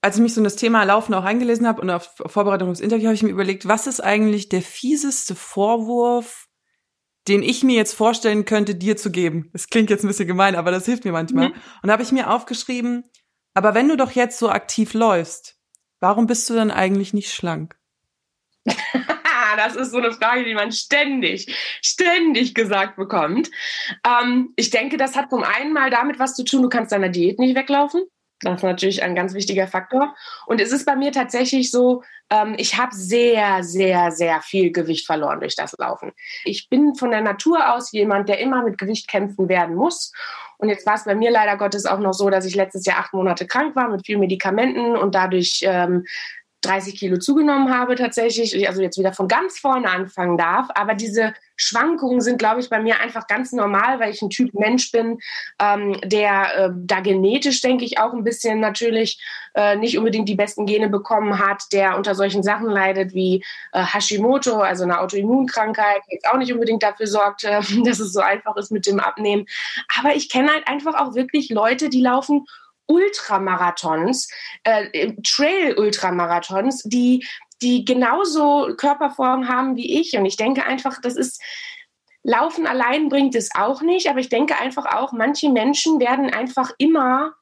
Als 0.00 0.16
ich 0.16 0.22
mich 0.22 0.34
so 0.34 0.40
in 0.40 0.44
das 0.44 0.56
Thema 0.56 0.84
Laufen 0.84 1.14
auch 1.14 1.24
eingelesen 1.24 1.66
habe 1.66 1.80
und 1.80 1.90
auf 1.90 2.14
Vorbereitung 2.26 2.68
des 2.68 2.80
Interviews 2.80 3.06
habe 3.06 3.14
ich 3.14 3.22
mir 3.22 3.30
überlegt, 3.30 3.66
was 3.66 3.86
ist 3.86 4.00
eigentlich 4.00 4.48
der 4.48 4.62
fieseste 4.62 5.34
Vorwurf, 5.34 6.46
den 7.28 7.42
ich 7.42 7.62
mir 7.62 7.76
jetzt 7.76 7.94
vorstellen 7.94 8.44
könnte, 8.44 8.74
dir 8.74 8.96
zu 8.96 9.10
geben. 9.10 9.50
Das 9.52 9.68
klingt 9.68 9.90
jetzt 9.90 10.04
ein 10.04 10.08
bisschen 10.08 10.28
gemein, 10.28 10.56
aber 10.56 10.70
das 10.70 10.84
hilft 10.84 11.04
mir 11.04 11.12
manchmal. 11.12 11.48
Mhm. 11.48 11.54
Und 11.82 11.86
da 11.88 11.92
habe 11.92 12.02
ich 12.02 12.12
mir 12.12 12.30
aufgeschrieben, 12.30 13.04
aber 13.54 13.74
wenn 13.74 13.88
du 13.88 13.96
doch 13.96 14.10
jetzt 14.12 14.38
so 14.38 14.50
aktiv 14.50 14.94
läufst, 14.94 15.56
warum 16.00 16.26
bist 16.26 16.48
du 16.50 16.54
dann 16.54 16.70
eigentlich 16.70 17.14
nicht 17.14 17.32
schlank? 17.32 17.76
das 19.56 19.76
ist 19.76 19.90
so 19.90 19.98
eine 19.98 20.12
Frage, 20.12 20.44
die 20.44 20.54
man 20.54 20.72
ständig, 20.72 21.54
ständig 21.82 22.54
gesagt 22.54 22.96
bekommt. 22.96 23.50
Ähm, 24.06 24.52
ich 24.56 24.70
denke, 24.70 24.96
das 24.96 25.16
hat 25.16 25.30
zum 25.30 25.42
einen 25.42 25.72
mal 25.72 25.90
damit 25.90 26.18
was 26.18 26.34
zu 26.34 26.44
tun, 26.44 26.62
du 26.62 26.68
kannst 26.68 26.92
deiner 26.92 27.08
Diät 27.08 27.38
nicht 27.38 27.56
weglaufen. 27.56 28.02
Das 28.40 28.56
ist 28.56 28.62
natürlich 28.62 29.02
ein 29.02 29.14
ganz 29.14 29.32
wichtiger 29.32 29.66
Faktor. 29.66 30.14
Und 30.46 30.60
es 30.60 30.72
ist 30.72 30.84
bei 30.84 30.96
mir 30.96 31.12
tatsächlich 31.12 31.70
so, 31.70 32.02
ähm, 32.30 32.54
ich 32.58 32.76
habe 32.76 32.94
sehr, 32.94 33.62
sehr, 33.62 34.10
sehr 34.10 34.40
viel 34.42 34.72
Gewicht 34.72 35.06
verloren 35.06 35.40
durch 35.40 35.56
das 35.56 35.74
Laufen. 35.78 36.12
Ich 36.44 36.68
bin 36.68 36.94
von 36.94 37.10
der 37.10 37.20
Natur 37.20 37.74
aus 37.74 37.92
jemand, 37.92 38.28
der 38.28 38.40
immer 38.40 38.62
mit 38.62 38.76
Gewicht 38.78 39.08
kämpfen 39.08 39.48
werden 39.48 39.76
muss. 39.76 40.12
Und 40.58 40.68
jetzt 40.68 40.86
war 40.86 40.94
es 40.94 41.04
bei 41.04 41.14
mir 41.14 41.30
leider 41.30 41.56
Gottes 41.56 41.86
auch 41.86 41.98
noch 41.98 42.12
so, 42.12 42.30
dass 42.30 42.44
ich 42.44 42.54
letztes 42.54 42.84
Jahr 42.84 42.98
acht 42.98 43.12
Monate 43.12 43.46
krank 43.46 43.76
war 43.76 43.88
mit 43.88 44.04
vielen 44.06 44.20
Medikamenten 44.20 44.96
und 44.96 45.14
dadurch 45.14 45.60
ähm, 45.64 46.04
30 46.64 46.96
Kilo 46.96 47.18
zugenommen 47.18 47.76
habe 47.76 47.94
tatsächlich, 47.94 48.68
also 48.68 48.82
jetzt 48.82 48.98
wieder 48.98 49.12
von 49.12 49.28
ganz 49.28 49.58
vorne 49.58 49.88
anfangen 49.90 50.36
darf. 50.36 50.68
Aber 50.74 50.94
diese 50.94 51.34
Schwankungen 51.56 52.20
sind, 52.20 52.38
glaube 52.38 52.60
ich, 52.60 52.70
bei 52.70 52.80
mir 52.80 53.00
einfach 53.00 53.26
ganz 53.26 53.52
normal, 53.52 54.00
weil 54.00 54.10
ich 54.10 54.22
ein 54.22 54.30
Typ 54.30 54.54
Mensch 54.54 54.90
bin, 54.90 55.18
ähm, 55.60 55.98
der 56.04 56.56
äh, 56.56 56.70
da 56.74 57.00
genetisch, 57.00 57.60
denke 57.60 57.84
ich, 57.84 57.98
auch 57.98 58.12
ein 58.12 58.24
bisschen 58.24 58.60
natürlich 58.60 59.22
äh, 59.54 59.76
nicht 59.76 59.96
unbedingt 59.98 60.28
die 60.28 60.34
besten 60.34 60.66
Gene 60.66 60.88
bekommen 60.88 61.38
hat, 61.38 61.62
der 61.72 61.96
unter 61.96 62.14
solchen 62.14 62.42
Sachen 62.42 62.68
leidet 62.68 63.14
wie 63.14 63.44
äh, 63.72 63.84
Hashimoto, 63.84 64.60
also 64.60 64.84
eine 64.84 65.00
Autoimmunkrankheit, 65.00 66.02
jetzt 66.08 66.26
auch 66.26 66.38
nicht 66.38 66.52
unbedingt 66.52 66.82
dafür 66.82 67.06
sorgt, 67.06 67.44
dass 67.84 68.00
es 68.00 68.12
so 68.12 68.20
einfach 68.20 68.56
ist 68.56 68.72
mit 68.72 68.86
dem 68.86 69.00
Abnehmen. 69.00 69.46
Aber 69.98 70.16
ich 70.16 70.28
kenne 70.28 70.50
halt 70.52 70.66
einfach 70.66 70.94
auch 70.94 71.14
wirklich 71.14 71.50
Leute, 71.50 71.88
die 71.88 72.00
laufen 72.00 72.46
Ultramarathons, 72.86 74.28
äh, 74.64 75.12
Trail-Ultramarathons, 75.22 76.82
die, 76.84 77.26
die 77.62 77.84
genauso 77.84 78.74
Körperform 78.76 79.48
haben 79.48 79.76
wie 79.76 80.00
ich. 80.00 80.16
Und 80.16 80.26
ich 80.26 80.36
denke 80.36 80.64
einfach, 80.64 81.00
das 81.00 81.16
ist, 81.16 81.40
Laufen 82.22 82.66
allein 82.66 83.10
bringt 83.10 83.34
es 83.34 83.50
auch 83.54 83.82
nicht, 83.82 84.08
aber 84.08 84.18
ich 84.18 84.30
denke 84.30 84.58
einfach 84.58 84.86
auch, 84.86 85.12
manche 85.12 85.50
Menschen 85.50 86.00
werden 86.00 86.30
einfach 86.30 86.70
immer 86.78 87.34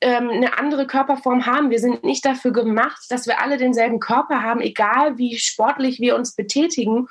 ähm, 0.00 0.28
eine 0.28 0.58
andere 0.58 0.88
Körperform 0.88 1.46
haben. 1.46 1.70
Wir 1.70 1.78
sind 1.78 2.02
nicht 2.02 2.24
dafür 2.26 2.52
gemacht, 2.52 3.06
dass 3.10 3.28
wir 3.28 3.40
alle 3.40 3.58
denselben 3.58 4.00
Körper 4.00 4.42
haben, 4.42 4.60
egal 4.60 5.18
wie 5.18 5.38
sportlich 5.38 6.00
wir 6.00 6.16
uns 6.16 6.34
betätigen. 6.34 7.08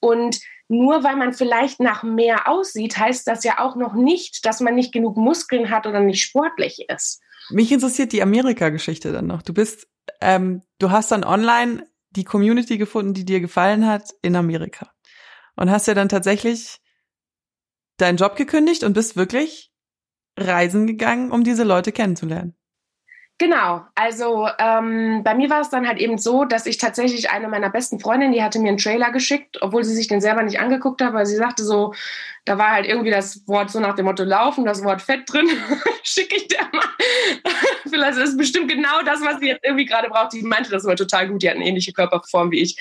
Und 0.00 0.38
nur 0.68 1.02
weil 1.02 1.16
man 1.16 1.32
vielleicht 1.32 1.80
nach 1.80 2.02
mehr 2.02 2.46
aussieht, 2.46 2.98
heißt 2.98 3.26
das 3.26 3.42
ja 3.42 3.58
auch 3.58 3.76
noch 3.76 3.94
nicht, 3.94 4.44
dass 4.44 4.60
man 4.60 4.74
nicht 4.74 4.92
genug 4.92 5.16
Muskeln 5.16 5.70
hat 5.70 5.86
oder 5.86 6.00
nicht 6.00 6.22
sportlich 6.22 6.84
ist. 6.88 7.22
Mich 7.50 7.70
interessiert 7.70 8.12
die 8.12 8.22
Amerika-Geschichte 8.22 9.12
dann 9.12 9.26
noch. 9.26 9.42
Du 9.42 9.54
bist, 9.54 9.88
ähm, 10.20 10.62
du 10.78 10.90
hast 10.90 11.12
dann 11.12 11.24
online 11.24 11.86
die 12.10 12.24
Community 12.24 12.78
gefunden, 12.78 13.14
die 13.14 13.24
dir 13.24 13.40
gefallen 13.40 13.86
hat 13.86 14.10
in 14.22 14.36
Amerika. 14.36 14.92
Und 15.54 15.70
hast 15.70 15.86
ja 15.86 15.94
dann 15.94 16.08
tatsächlich 16.08 16.80
deinen 17.98 18.16
Job 18.16 18.36
gekündigt 18.36 18.84
und 18.84 18.92
bist 18.92 19.16
wirklich 19.16 19.72
reisen 20.36 20.86
gegangen, 20.86 21.30
um 21.30 21.44
diese 21.44 21.64
Leute 21.64 21.92
kennenzulernen. 21.92 22.55
Genau, 23.38 23.84
also 23.94 24.48
ähm, 24.58 25.22
bei 25.22 25.34
mir 25.34 25.50
war 25.50 25.60
es 25.60 25.68
dann 25.68 25.86
halt 25.86 25.98
eben 25.98 26.16
so, 26.16 26.46
dass 26.46 26.64
ich 26.64 26.78
tatsächlich 26.78 27.28
eine 27.30 27.48
meiner 27.48 27.68
besten 27.68 28.00
Freundinnen, 28.00 28.32
die 28.32 28.42
hatte 28.42 28.58
mir 28.58 28.68
einen 28.68 28.78
Trailer 28.78 29.10
geschickt, 29.10 29.58
obwohl 29.60 29.84
sie 29.84 29.94
sich 29.94 30.08
den 30.08 30.22
selber 30.22 30.42
nicht 30.42 30.58
angeguckt 30.58 31.02
hat, 31.02 31.12
weil 31.12 31.26
sie 31.26 31.36
sagte 31.36 31.62
so, 31.62 31.92
da 32.46 32.56
war 32.56 32.70
halt 32.70 32.86
irgendwie 32.86 33.10
das 33.10 33.46
Wort 33.46 33.70
so 33.70 33.80
nach 33.80 33.96
dem 33.96 34.06
Motto 34.06 34.22
laufen, 34.22 34.64
das 34.64 34.82
Wort 34.84 35.02
Fett 35.02 35.30
drin, 35.30 35.48
schicke 36.02 36.36
ich 36.36 36.48
dir 36.48 36.60
mal. 36.72 36.84
Vielleicht 37.90 38.18
ist 38.18 38.30
es 38.30 38.36
bestimmt 38.36 38.70
genau 38.70 39.02
das, 39.04 39.20
was 39.20 39.40
sie 39.40 39.48
jetzt 39.48 39.64
irgendwie 39.64 39.84
gerade 39.84 40.08
braucht. 40.08 40.32
Die 40.32 40.42
meinte 40.42 40.70
das 40.70 40.84
war 40.84 40.96
total 40.96 41.28
gut, 41.28 41.42
die 41.42 41.48
hat 41.48 41.56
eine 41.56 41.66
ähnliche 41.66 41.92
Körperform 41.92 42.52
wie 42.52 42.62
ich 42.62 42.78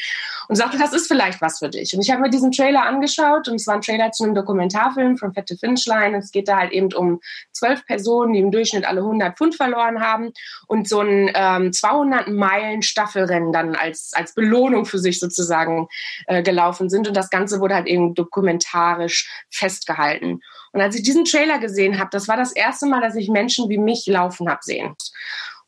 und 0.47 0.55
sagte, 0.55 0.77
das 0.77 0.93
ist 0.93 1.07
vielleicht 1.07 1.41
was 1.41 1.59
für 1.59 1.69
dich. 1.69 1.93
Und 1.93 2.01
ich 2.01 2.11
habe 2.11 2.21
mir 2.21 2.29
diesen 2.29 2.51
Trailer 2.51 2.85
angeschaut 2.85 3.47
und 3.47 3.55
es 3.55 3.65
war 3.65 3.75
ein 3.75 3.81
Trailer 3.81 4.11
zu 4.11 4.23
einem 4.23 4.35
Dokumentarfilm 4.35 5.17
von 5.17 5.33
Fette 5.33 5.57
Finchline. 5.57 6.17
Es 6.17 6.31
geht 6.31 6.47
da 6.47 6.57
halt 6.57 6.71
eben 6.71 6.93
um 6.93 7.19
zwölf 7.51 7.85
Personen, 7.85 8.33
die 8.33 8.39
im 8.39 8.51
Durchschnitt 8.51 8.85
alle 8.85 9.01
100 9.01 9.35
Pfund 9.35 9.55
verloren 9.55 9.99
haben 9.99 10.31
und 10.67 10.87
so 10.87 11.01
ein 11.01 11.31
ähm, 11.33 11.73
200 11.73 12.27
Meilen 12.27 12.81
Staffelrennen 12.81 13.51
dann 13.51 13.75
als, 13.75 14.11
als 14.13 14.33
Belohnung 14.33 14.85
für 14.85 14.99
sich 14.99 15.19
sozusagen 15.19 15.87
äh, 16.27 16.43
gelaufen 16.43 16.89
sind. 16.89 17.07
Und 17.07 17.15
das 17.15 17.29
Ganze 17.29 17.59
wurde 17.59 17.75
halt 17.75 17.87
eben 17.87 18.13
dokumentarisch 18.13 19.29
festgehalten. 19.49 20.41
Und 20.71 20.81
als 20.81 20.95
ich 20.95 21.03
diesen 21.03 21.25
Trailer 21.25 21.59
gesehen 21.59 21.99
habe, 21.99 22.09
das 22.11 22.27
war 22.27 22.37
das 22.37 22.51
erste 22.51 22.85
Mal, 22.85 23.01
dass 23.01 23.15
ich 23.15 23.29
Menschen 23.29 23.69
wie 23.69 23.77
mich 23.77 24.05
laufen 24.07 24.49
habe 24.49 24.61
sehen 24.61 24.95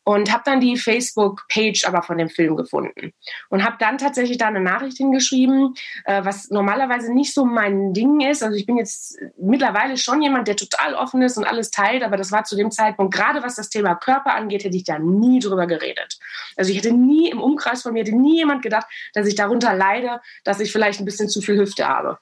und 0.07 0.31
habe 0.31 0.43
dann 0.45 0.61
die 0.61 0.77
Facebook-Page 0.77 1.85
aber 1.85 2.01
von 2.01 2.17
dem 2.17 2.29
Film 2.29 2.55
gefunden 2.55 3.11
und 3.49 3.65
habe 3.65 3.75
dann 3.77 3.97
tatsächlich 3.97 4.37
da 4.37 4.47
eine 4.47 4.61
Nachricht 4.61 4.95
hingeschrieben, 4.95 5.73
äh, 6.05 6.23
was 6.23 6.49
normalerweise 6.49 7.13
nicht 7.13 7.33
so 7.33 7.43
mein 7.43 7.91
Ding 7.91 8.21
ist. 8.21 8.41
Also 8.41 8.55
ich 8.55 8.65
bin 8.65 8.77
jetzt 8.77 9.19
mittlerweile 9.37 9.97
schon 9.97 10.21
jemand, 10.21 10.47
der 10.47 10.55
total 10.55 10.95
offen 10.95 11.21
ist 11.21 11.37
und 11.37 11.43
alles 11.43 11.71
teilt, 11.71 12.03
aber 12.03 12.15
das 12.15 12.31
war 12.31 12.45
zu 12.45 12.55
dem 12.55 12.71
Zeitpunkt, 12.71 13.13
gerade 13.13 13.43
was 13.43 13.55
das 13.55 13.67
Thema 13.67 13.95
Körper 13.95 14.33
angeht, 14.33 14.63
hätte 14.63 14.77
ich 14.77 14.85
da 14.85 14.97
nie 14.97 15.39
drüber 15.39 15.67
geredet. 15.67 16.17
Also 16.55 16.71
ich 16.71 16.77
hätte 16.77 16.93
nie 16.93 17.29
im 17.29 17.41
Umkreis 17.41 17.81
von 17.81 17.91
mir, 17.91 17.99
hätte 17.99 18.15
nie 18.15 18.37
jemand 18.37 18.61
gedacht, 18.61 18.87
dass 19.13 19.27
ich 19.27 19.35
darunter 19.35 19.73
leide, 19.75 20.21
dass 20.45 20.61
ich 20.61 20.71
vielleicht 20.71 21.01
ein 21.01 21.05
bisschen 21.05 21.27
zu 21.27 21.41
viel 21.41 21.57
Hüfte 21.57 21.85
habe. 21.85 22.17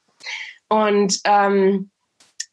Und 0.70 1.20
ähm, 1.26 1.92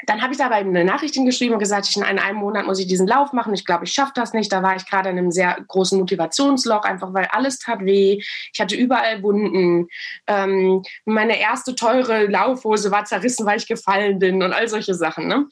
dann 0.06 0.22
habe 0.22 0.32
ich 0.32 0.38
da 0.38 0.46
aber 0.46 0.56
eine 0.56 0.84
Nachricht 0.84 1.14
hingeschrieben 1.14 1.54
und 1.54 1.60
gesagt, 1.60 1.88
ich 1.88 1.96
in 1.96 2.02
einem 2.02 2.38
Monat 2.38 2.66
muss 2.66 2.78
ich 2.78 2.86
diesen 2.86 3.06
Lauf 3.06 3.32
machen. 3.32 3.54
Ich 3.54 3.64
glaube, 3.64 3.84
ich 3.84 3.92
schaffe 3.92 4.12
das 4.14 4.32
nicht. 4.32 4.52
Da 4.52 4.62
war 4.62 4.76
ich 4.76 4.86
gerade 4.86 5.10
in 5.10 5.18
einem 5.18 5.30
sehr 5.30 5.56
großen 5.68 5.98
Motivationsloch, 5.98 6.82
einfach 6.82 7.12
weil 7.14 7.26
alles 7.26 7.58
tat 7.58 7.80
weh. 7.80 8.22
Ich 8.52 8.60
hatte 8.60 8.74
überall 8.74 9.22
Wunden. 9.22 9.88
Ähm, 10.26 10.82
meine 11.04 11.38
erste 11.38 11.74
teure 11.74 12.26
Laufhose 12.26 12.90
war 12.90 13.04
zerrissen, 13.04 13.46
weil 13.46 13.58
ich 13.58 13.68
gefallen 13.68 14.18
bin 14.18 14.42
und 14.42 14.52
all 14.52 14.68
solche 14.68 14.94
Sachen. 14.94 15.28
Ne? 15.28 15.46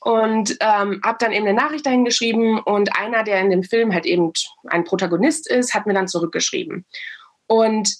Und 0.00 0.56
ähm, 0.60 1.00
habe 1.04 1.16
dann 1.18 1.32
eben 1.32 1.46
eine 1.46 1.56
Nachricht 1.56 1.86
dahin 1.86 2.04
geschrieben 2.04 2.60
und 2.60 2.96
einer, 2.98 3.24
der 3.24 3.40
in 3.40 3.50
dem 3.50 3.62
Film 3.62 3.94
halt 3.94 4.06
eben 4.06 4.32
ein 4.66 4.84
Protagonist 4.84 5.48
ist, 5.50 5.72
hat 5.72 5.86
mir 5.86 5.94
dann 5.94 6.08
zurückgeschrieben. 6.08 6.84
Und 7.46 7.94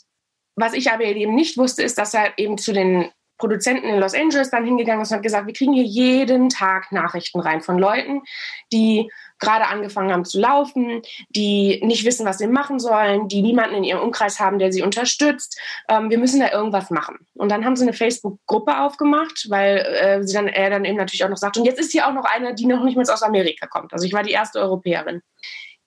was 0.57 0.75
ich 0.75 0.91
aber 0.91 1.05
eben 1.05 1.35
nicht 1.35 1.57
wusste, 1.57 1.83
ist, 1.83 1.99
dass 1.99 2.15
er 2.15 2.39
eben 2.39 2.59
zu 2.59 2.73
den 2.73 3.11
Produzenten 3.45 3.89
in 3.89 4.01
Los 4.01 4.15
Angeles 4.15 4.49
dann 4.49 4.65
hingegangen 4.65 5.03
ist 5.03 5.11
und 5.11 5.17
hat 5.17 5.23
gesagt, 5.23 5.47
wir 5.47 5.53
kriegen 5.53 5.75
hier 5.75 5.85
jeden 5.85 6.49
Tag 6.49 6.93
Nachrichten 6.93 7.41
rein 7.41 7.61
von 7.61 7.79
Leuten, 7.79 8.23
die 8.73 9.11
gerade 9.39 9.67
angefangen 9.67 10.11
haben 10.11 10.25
zu 10.25 10.41
laufen, 10.41 11.03
die 11.29 11.79
nicht 11.85 12.07
wissen, 12.07 12.25
was 12.25 12.39
sie 12.39 12.47
machen 12.47 12.79
sollen, 12.79 13.29
die 13.29 13.43
niemanden 13.43 13.77
in 13.77 13.85
ihrem 13.85 14.01
Umkreis 14.01 14.41
haben, 14.41 14.59
der 14.59 14.73
sie 14.73 14.81
unterstützt. 14.81 15.61
Ähm, 15.91 16.09
wir 16.09 16.17
müssen 16.17 16.41
da 16.41 16.53
irgendwas 16.53 16.89
machen. 16.89 17.19
Und 17.35 17.51
dann 17.51 17.67
haben 17.67 17.77
sie 17.77 17.83
eine 17.83 17.93
Facebook-Gruppe 17.93 18.81
aufgemacht, 18.81 19.51
weil 19.51 19.77
äh, 19.77 20.23
sie 20.23 20.33
dann, 20.33 20.49
er 20.49 20.71
dann 20.71 20.87
eben 20.87 20.97
natürlich 20.97 21.25
auch 21.25 21.29
noch 21.29 21.37
sagt, 21.37 21.59
und 21.59 21.67
jetzt 21.67 21.81
ist 21.81 21.93
hier 21.93 22.09
auch 22.09 22.15
noch 22.15 22.25
eine, 22.25 22.55
die 22.55 22.65
noch 22.65 22.83
nicht 22.83 22.97
mal 22.97 23.03
aus 23.03 23.23
Amerika 23.23 23.67
kommt. 23.67 23.93
Also 23.93 24.07
ich 24.07 24.15
war 24.15 24.23
die 24.23 24.33
erste 24.33 24.59
Europäerin 24.59 25.21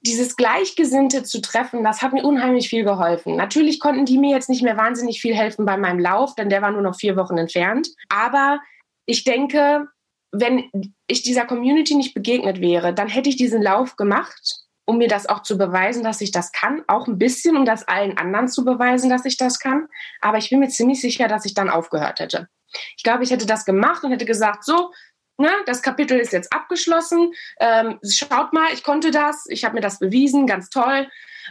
dieses 0.01 0.35
Gleichgesinnte 0.35 1.23
zu 1.23 1.41
treffen, 1.41 1.83
das 1.83 2.01
hat 2.01 2.13
mir 2.13 2.23
unheimlich 2.23 2.69
viel 2.69 2.83
geholfen. 2.83 3.35
Natürlich 3.35 3.79
konnten 3.79 4.05
die 4.05 4.17
mir 4.17 4.31
jetzt 4.31 4.49
nicht 4.49 4.63
mehr 4.63 4.77
wahnsinnig 4.77 5.21
viel 5.21 5.35
helfen 5.35 5.65
bei 5.65 5.77
meinem 5.77 5.99
Lauf, 5.99 6.35
denn 6.35 6.49
der 6.49 6.61
war 6.61 6.71
nur 6.71 6.81
noch 6.81 6.95
vier 6.95 7.15
Wochen 7.15 7.37
entfernt. 7.37 7.89
Aber 8.09 8.59
ich 9.05 9.23
denke, 9.23 9.87
wenn 10.31 10.69
ich 11.07 11.23
dieser 11.23 11.45
Community 11.45 11.95
nicht 11.95 12.13
begegnet 12.13 12.61
wäre, 12.61 12.93
dann 12.93 13.07
hätte 13.07 13.29
ich 13.29 13.37
diesen 13.37 13.61
Lauf 13.61 13.95
gemacht, 13.95 14.59
um 14.85 14.97
mir 14.97 15.07
das 15.07 15.27
auch 15.27 15.41
zu 15.41 15.57
beweisen, 15.57 16.03
dass 16.03 16.21
ich 16.21 16.31
das 16.31 16.51
kann. 16.51 16.83
Auch 16.87 17.07
ein 17.07 17.17
bisschen, 17.17 17.57
um 17.57 17.65
das 17.65 17.87
allen 17.87 18.17
anderen 18.17 18.47
zu 18.47 18.63
beweisen, 18.63 19.09
dass 19.09 19.25
ich 19.25 19.37
das 19.37 19.59
kann. 19.59 19.87
Aber 20.21 20.37
ich 20.37 20.49
bin 20.49 20.59
mir 20.59 20.69
ziemlich 20.69 21.01
sicher, 21.01 21.27
dass 21.27 21.45
ich 21.45 21.53
dann 21.53 21.69
aufgehört 21.69 22.19
hätte. 22.19 22.47
Ich 22.95 23.03
glaube, 23.03 23.23
ich 23.23 23.31
hätte 23.31 23.45
das 23.45 23.65
gemacht 23.65 24.03
und 24.03 24.11
hätte 24.11 24.25
gesagt, 24.25 24.63
so, 24.63 24.91
ne, 25.37 25.49
das 25.65 25.81
Kapitel 25.81 26.19
ist 26.19 26.33
jetzt 26.33 26.51
abgeschlossen. 26.53 27.33
Ähm, 27.59 27.99
schaut 28.03 28.53
mal, 28.53 28.73
ich 28.73 28.83
konnte 28.83 29.11
das, 29.11 29.45
ich 29.49 29.65
habe 29.65 29.75
mir 29.75 29.81
das 29.81 29.99
bewiesen, 29.99 30.47
ganz 30.47 30.69
toll. 30.69 31.07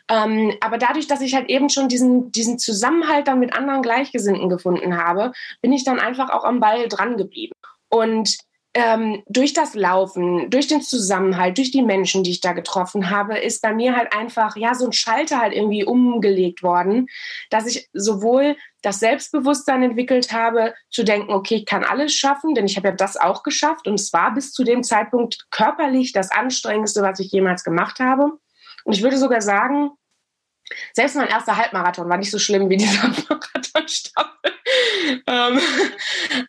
Ähm, 0.08 0.54
aber 0.60 0.78
dadurch, 0.78 1.06
dass 1.06 1.20
ich 1.20 1.34
halt 1.34 1.48
eben 1.48 1.70
schon 1.70 1.88
diesen, 1.88 2.30
diesen 2.30 2.58
Zusammenhalt 2.58 3.28
dann 3.28 3.40
mit 3.40 3.54
anderen 3.54 3.82
Gleichgesinnten 3.82 4.48
gefunden 4.48 4.96
habe, 4.96 5.32
bin 5.62 5.72
ich 5.72 5.84
dann 5.84 6.00
einfach 6.00 6.30
auch 6.30 6.44
am 6.44 6.60
Ball 6.60 6.88
dran 6.88 7.16
geblieben. 7.16 7.54
Und 7.88 8.36
ähm, 8.76 9.22
durch 9.26 9.54
das 9.54 9.74
Laufen, 9.74 10.50
durch 10.50 10.66
den 10.66 10.82
Zusammenhalt, 10.82 11.56
durch 11.56 11.70
die 11.70 11.80
Menschen, 11.80 12.22
die 12.22 12.30
ich 12.30 12.42
da 12.42 12.52
getroffen 12.52 13.08
habe, 13.08 13.38
ist 13.38 13.62
bei 13.62 13.72
mir 13.72 13.96
halt 13.96 14.12
einfach, 14.12 14.54
ja, 14.54 14.74
so 14.74 14.84
ein 14.84 14.92
Schalter 14.92 15.40
halt 15.40 15.54
irgendwie 15.54 15.82
umgelegt 15.82 16.62
worden, 16.62 17.06
dass 17.48 17.66
ich 17.66 17.88
sowohl 17.94 18.54
das 18.82 19.00
Selbstbewusstsein 19.00 19.82
entwickelt 19.82 20.30
habe, 20.30 20.74
zu 20.90 21.04
denken, 21.04 21.32
okay, 21.32 21.54
ich 21.54 21.64
kann 21.64 21.84
alles 21.84 22.12
schaffen, 22.12 22.54
denn 22.54 22.66
ich 22.66 22.76
habe 22.76 22.88
ja 22.88 22.94
das 22.94 23.16
auch 23.16 23.42
geschafft 23.42 23.88
und 23.88 23.94
es 23.94 24.12
war 24.12 24.34
bis 24.34 24.52
zu 24.52 24.62
dem 24.62 24.82
Zeitpunkt 24.82 25.46
körperlich 25.50 26.12
das 26.12 26.30
anstrengendste, 26.30 27.00
was 27.00 27.18
ich 27.18 27.32
jemals 27.32 27.64
gemacht 27.64 27.98
habe. 27.98 28.32
Und 28.84 28.92
ich 28.94 29.02
würde 29.02 29.16
sogar 29.16 29.40
sagen, 29.40 29.92
selbst 30.92 31.16
mein 31.16 31.28
erster 31.28 31.56
Halbmarathon 31.56 32.10
war 32.10 32.18
nicht 32.18 32.30
so 32.30 32.38
schlimm 32.38 32.68
wie 32.68 32.76
dieser 32.76 33.08
Marathonstaffel. 33.08 34.35
Ähm, 35.26 35.58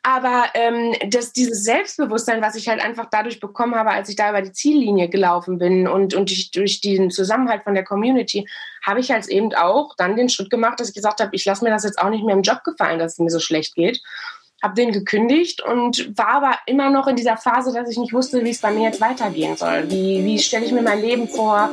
aber 0.03 0.45
ähm, 0.53 0.93
das, 1.09 1.33
dieses 1.33 1.63
Selbstbewusstsein, 1.63 2.41
was 2.41 2.55
ich 2.55 2.67
halt 2.67 2.81
einfach 2.81 3.07
dadurch 3.09 3.39
bekommen 3.39 3.75
habe, 3.75 3.91
als 3.91 4.09
ich 4.09 4.15
da 4.15 4.29
über 4.29 4.41
die 4.41 4.51
Ziellinie 4.51 5.09
gelaufen 5.09 5.57
bin 5.57 5.87
und, 5.87 6.13
und 6.13 6.29
durch, 6.29 6.51
durch 6.51 6.81
diesen 6.81 7.11
Zusammenhalt 7.11 7.63
von 7.63 7.73
der 7.73 7.83
Community, 7.83 8.47
habe 8.85 8.99
ich 8.99 9.11
halt 9.11 9.27
eben 9.27 9.53
auch 9.53 9.95
dann 9.97 10.15
den 10.15 10.29
Schritt 10.29 10.49
gemacht, 10.49 10.79
dass 10.79 10.89
ich 10.89 10.95
gesagt 10.95 11.19
habe, 11.19 11.35
ich 11.35 11.45
lasse 11.45 11.63
mir 11.63 11.71
das 11.71 11.83
jetzt 11.83 11.99
auch 11.99 12.09
nicht 12.09 12.23
mehr 12.23 12.35
im 12.35 12.41
Job 12.41 12.63
gefallen, 12.63 12.99
dass 12.99 13.13
es 13.13 13.19
mir 13.19 13.29
so 13.29 13.39
schlecht 13.39 13.75
geht. 13.75 14.01
Habe 14.63 14.73
den 14.73 14.91
gekündigt 14.91 15.61
und 15.61 16.17
war 16.17 16.29
aber 16.29 16.55
immer 16.65 16.89
noch 16.89 17.07
in 17.07 17.15
dieser 17.15 17.37
Phase, 17.37 17.73
dass 17.73 17.89
ich 17.91 17.97
nicht 17.97 18.13
wusste, 18.13 18.43
wie 18.43 18.49
es 18.49 18.59
bei 18.59 18.71
mir 18.71 18.85
jetzt 18.85 19.01
weitergehen 19.01 19.55
soll. 19.55 19.89
Wie, 19.89 20.25
wie 20.25 20.39
stelle 20.39 20.65
ich 20.65 20.71
mir 20.71 20.81
mein 20.81 21.01
Leben 21.01 21.27
vor? 21.27 21.69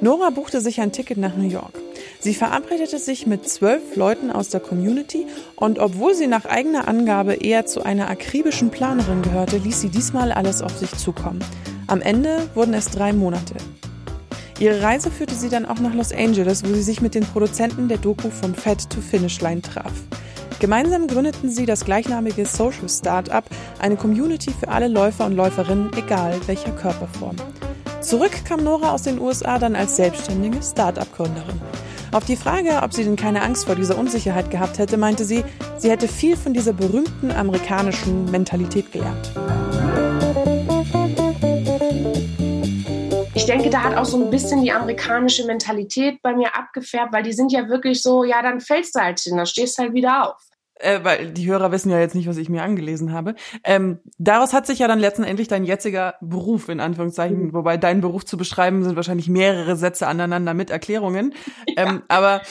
Nora 0.00 0.30
buchte 0.30 0.60
sich 0.60 0.80
ein 0.80 0.92
Ticket 0.92 1.16
nach 1.16 1.34
New 1.36 1.48
York. 1.48 1.85
Sie 2.20 2.34
verabredete 2.34 2.98
sich 2.98 3.26
mit 3.26 3.48
zwölf 3.48 3.94
Leuten 3.94 4.30
aus 4.30 4.48
der 4.48 4.60
Community 4.60 5.26
und 5.54 5.78
obwohl 5.78 6.14
sie 6.14 6.26
nach 6.26 6.44
eigener 6.44 6.88
Angabe 6.88 7.34
eher 7.34 7.66
zu 7.66 7.82
einer 7.84 8.08
akribischen 8.08 8.70
Planerin 8.70 9.22
gehörte, 9.22 9.58
ließ 9.58 9.80
sie 9.80 9.90
diesmal 9.90 10.32
alles 10.32 10.62
auf 10.62 10.76
sich 10.76 10.90
zukommen. 10.96 11.44
Am 11.86 12.00
Ende 12.00 12.48
wurden 12.54 12.74
es 12.74 12.90
drei 12.90 13.12
Monate. 13.12 13.54
Ihre 14.58 14.82
Reise 14.82 15.10
führte 15.10 15.34
sie 15.34 15.50
dann 15.50 15.66
auch 15.66 15.78
nach 15.80 15.94
Los 15.94 16.12
Angeles, 16.12 16.64
wo 16.64 16.72
sie 16.72 16.82
sich 16.82 17.02
mit 17.02 17.14
den 17.14 17.24
Produzenten 17.24 17.88
der 17.88 17.98
Doku 17.98 18.30
vom 18.30 18.54
Fat 18.54 18.88
to 18.88 19.00
Finish 19.00 19.40
Line 19.42 19.60
traf. 19.60 19.92
Gemeinsam 20.58 21.06
gründeten 21.06 21.50
sie 21.50 21.66
das 21.66 21.84
gleichnamige 21.84 22.46
Social 22.46 22.88
Startup, 22.88 23.44
eine 23.78 23.96
Community 23.96 24.50
für 24.58 24.68
alle 24.68 24.88
Läufer 24.88 25.26
und 25.26 25.36
Läuferinnen, 25.36 25.90
egal 25.98 26.40
welcher 26.46 26.72
Körperform. 26.72 27.36
Zurück 28.00 28.32
kam 28.46 28.64
Nora 28.64 28.92
aus 28.92 29.02
den 29.02 29.20
USA 29.20 29.58
dann 29.58 29.76
als 29.76 29.96
selbstständige 29.96 30.62
Start-up-Gründerin. 30.62 31.60
Auf 32.16 32.24
die 32.24 32.36
Frage, 32.36 32.80
ob 32.82 32.94
sie 32.94 33.04
denn 33.04 33.14
keine 33.14 33.42
Angst 33.42 33.66
vor 33.66 33.74
dieser 33.74 33.98
Unsicherheit 33.98 34.50
gehabt 34.50 34.78
hätte, 34.78 34.96
meinte 34.96 35.26
sie, 35.26 35.44
sie 35.76 35.90
hätte 35.90 36.08
viel 36.08 36.34
von 36.34 36.54
dieser 36.54 36.72
berühmten 36.72 37.30
amerikanischen 37.30 38.30
Mentalität 38.30 38.90
gelernt. 38.90 39.32
Ich 43.34 43.44
denke, 43.44 43.68
da 43.68 43.82
hat 43.82 43.98
auch 43.98 44.06
so 44.06 44.24
ein 44.24 44.30
bisschen 44.30 44.62
die 44.62 44.72
amerikanische 44.72 45.44
Mentalität 45.44 46.22
bei 46.22 46.34
mir 46.34 46.56
abgefärbt, 46.56 47.12
weil 47.12 47.22
die 47.22 47.34
sind 47.34 47.52
ja 47.52 47.68
wirklich 47.68 48.00
so, 48.00 48.24
ja, 48.24 48.40
dann 48.40 48.62
fällst 48.62 48.94
du 48.94 49.00
halt 49.00 49.20
hin, 49.20 49.36
dann 49.36 49.44
stehst 49.44 49.76
du 49.76 49.82
halt 49.82 49.92
wieder 49.92 50.30
auf. 50.30 50.55
Äh, 50.78 51.00
weil 51.02 51.32
die 51.32 51.46
Hörer 51.46 51.72
wissen 51.72 51.90
ja 51.90 51.98
jetzt 51.98 52.14
nicht, 52.14 52.28
was 52.28 52.36
ich 52.36 52.48
mir 52.48 52.62
angelesen 52.62 53.12
habe. 53.12 53.34
Ähm, 53.64 54.00
daraus 54.18 54.52
hat 54.52 54.66
sich 54.66 54.78
ja 54.78 54.88
dann 54.88 54.98
letztendlich 54.98 55.48
dein 55.48 55.64
jetziger 55.64 56.14
Beruf, 56.20 56.68
in 56.68 56.80
Anführungszeichen, 56.80 57.46
mhm. 57.46 57.52
wobei 57.52 57.76
dein 57.76 58.00
Beruf 58.00 58.24
zu 58.24 58.36
beschreiben 58.36 58.84
sind 58.84 58.96
wahrscheinlich 58.96 59.28
mehrere 59.28 59.76
Sätze 59.76 60.06
aneinander 60.06 60.54
mit 60.54 60.70
Erklärungen. 60.70 61.34
Ja. 61.68 61.88
Ähm, 61.88 62.02
aber 62.08 62.42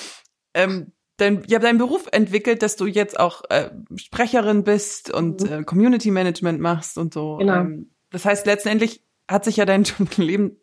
ähm, 0.53 0.91
dein, 1.17 1.44
ja, 1.48 1.60
dein 1.60 1.77
Beruf 1.77 2.08
entwickelt, 2.12 2.62
dass 2.62 2.75
du 2.75 2.86
jetzt 2.86 3.20
auch 3.20 3.44
äh, 3.50 3.70
Sprecherin 3.96 4.63
bist 4.63 5.12
und 5.12 5.41
mhm. 5.41 5.51
äh, 5.51 5.63
Community 5.63 6.12
Management 6.12 6.60
machst 6.60 6.98
und 6.98 7.13
so. 7.13 7.38
Genau. 7.38 7.55
Ähm, 7.55 7.91
das 8.12 8.25
heißt, 8.25 8.46
letztendlich 8.46 9.03
hat 9.29 9.46
sich 9.46 9.58
ja 9.58 9.65
dein 9.65 9.86
Leben 10.17 10.60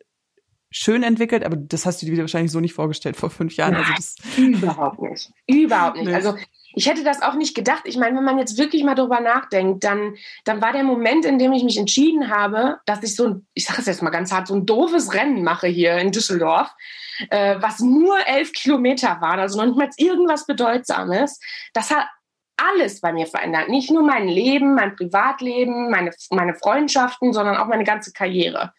schön 0.69 1.03
entwickelt, 1.03 1.45
aber 1.45 1.55
das 1.55 1.85
hast 1.85 2.01
du 2.01 2.05
dir 2.05 2.17
wahrscheinlich 2.17 2.51
so 2.51 2.59
nicht 2.59 2.73
vorgestellt 2.73 3.15
vor 3.15 3.29
fünf 3.29 3.55
Jahren. 3.55 3.75
Also 3.75 3.91
Nein, 3.91 3.95
also 3.95 4.15
das 4.17 4.37
überhaupt 4.37 5.01
nicht. 5.01 5.31
Überhaupt 5.47 5.97
nicht. 5.97 6.07
Also 6.13 6.35
ich 6.75 6.87
hätte 6.87 7.03
das 7.03 7.21
auch 7.21 7.35
nicht 7.35 7.55
gedacht. 7.55 7.83
Ich 7.85 7.97
meine, 7.97 8.17
wenn 8.17 8.23
man 8.23 8.39
jetzt 8.39 8.57
wirklich 8.57 8.83
mal 8.83 8.95
drüber 8.95 9.19
nachdenkt, 9.19 9.83
dann, 9.83 10.15
dann 10.43 10.61
war 10.61 10.71
der 10.73 10.83
Moment, 10.83 11.25
in 11.25 11.39
dem 11.39 11.53
ich 11.53 11.63
mich 11.63 11.77
entschieden 11.77 12.29
habe, 12.29 12.79
dass 12.85 13.03
ich 13.03 13.15
so 13.15 13.27
ein, 13.27 13.47
ich 13.53 13.65
sage 13.65 13.81
es 13.81 13.87
jetzt 13.87 14.01
mal 14.01 14.09
ganz 14.09 14.31
hart, 14.31 14.47
so 14.47 14.55
ein 14.55 14.65
doofes 14.65 15.13
Rennen 15.13 15.43
mache 15.43 15.67
hier 15.67 15.97
in 15.97 16.11
Düsseldorf, 16.11 16.71
äh, 17.29 17.55
was 17.59 17.79
nur 17.79 18.17
elf 18.27 18.51
Kilometer 18.53 19.21
waren, 19.21 19.39
also 19.39 19.57
noch 19.57 19.65
nicht 19.65 19.77
mal 19.77 19.89
irgendwas 19.97 20.45
Bedeutsames. 20.45 21.39
Das 21.73 21.91
hat 21.91 22.07
alles 22.57 23.01
bei 23.01 23.11
mir 23.13 23.27
verändert. 23.27 23.69
Nicht 23.69 23.91
nur 23.91 24.03
mein 24.03 24.27
Leben, 24.27 24.75
mein 24.75 24.95
Privatleben, 24.95 25.89
meine, 25.89 26.11
meine 26.29 26.55
Freundschaften, 26.55 27.33
sondern 27.33 27.57
auch 27.57 27.67
meine 27.67 27.83
ganze 27.83 28.13
Karriere. 28.13 28.73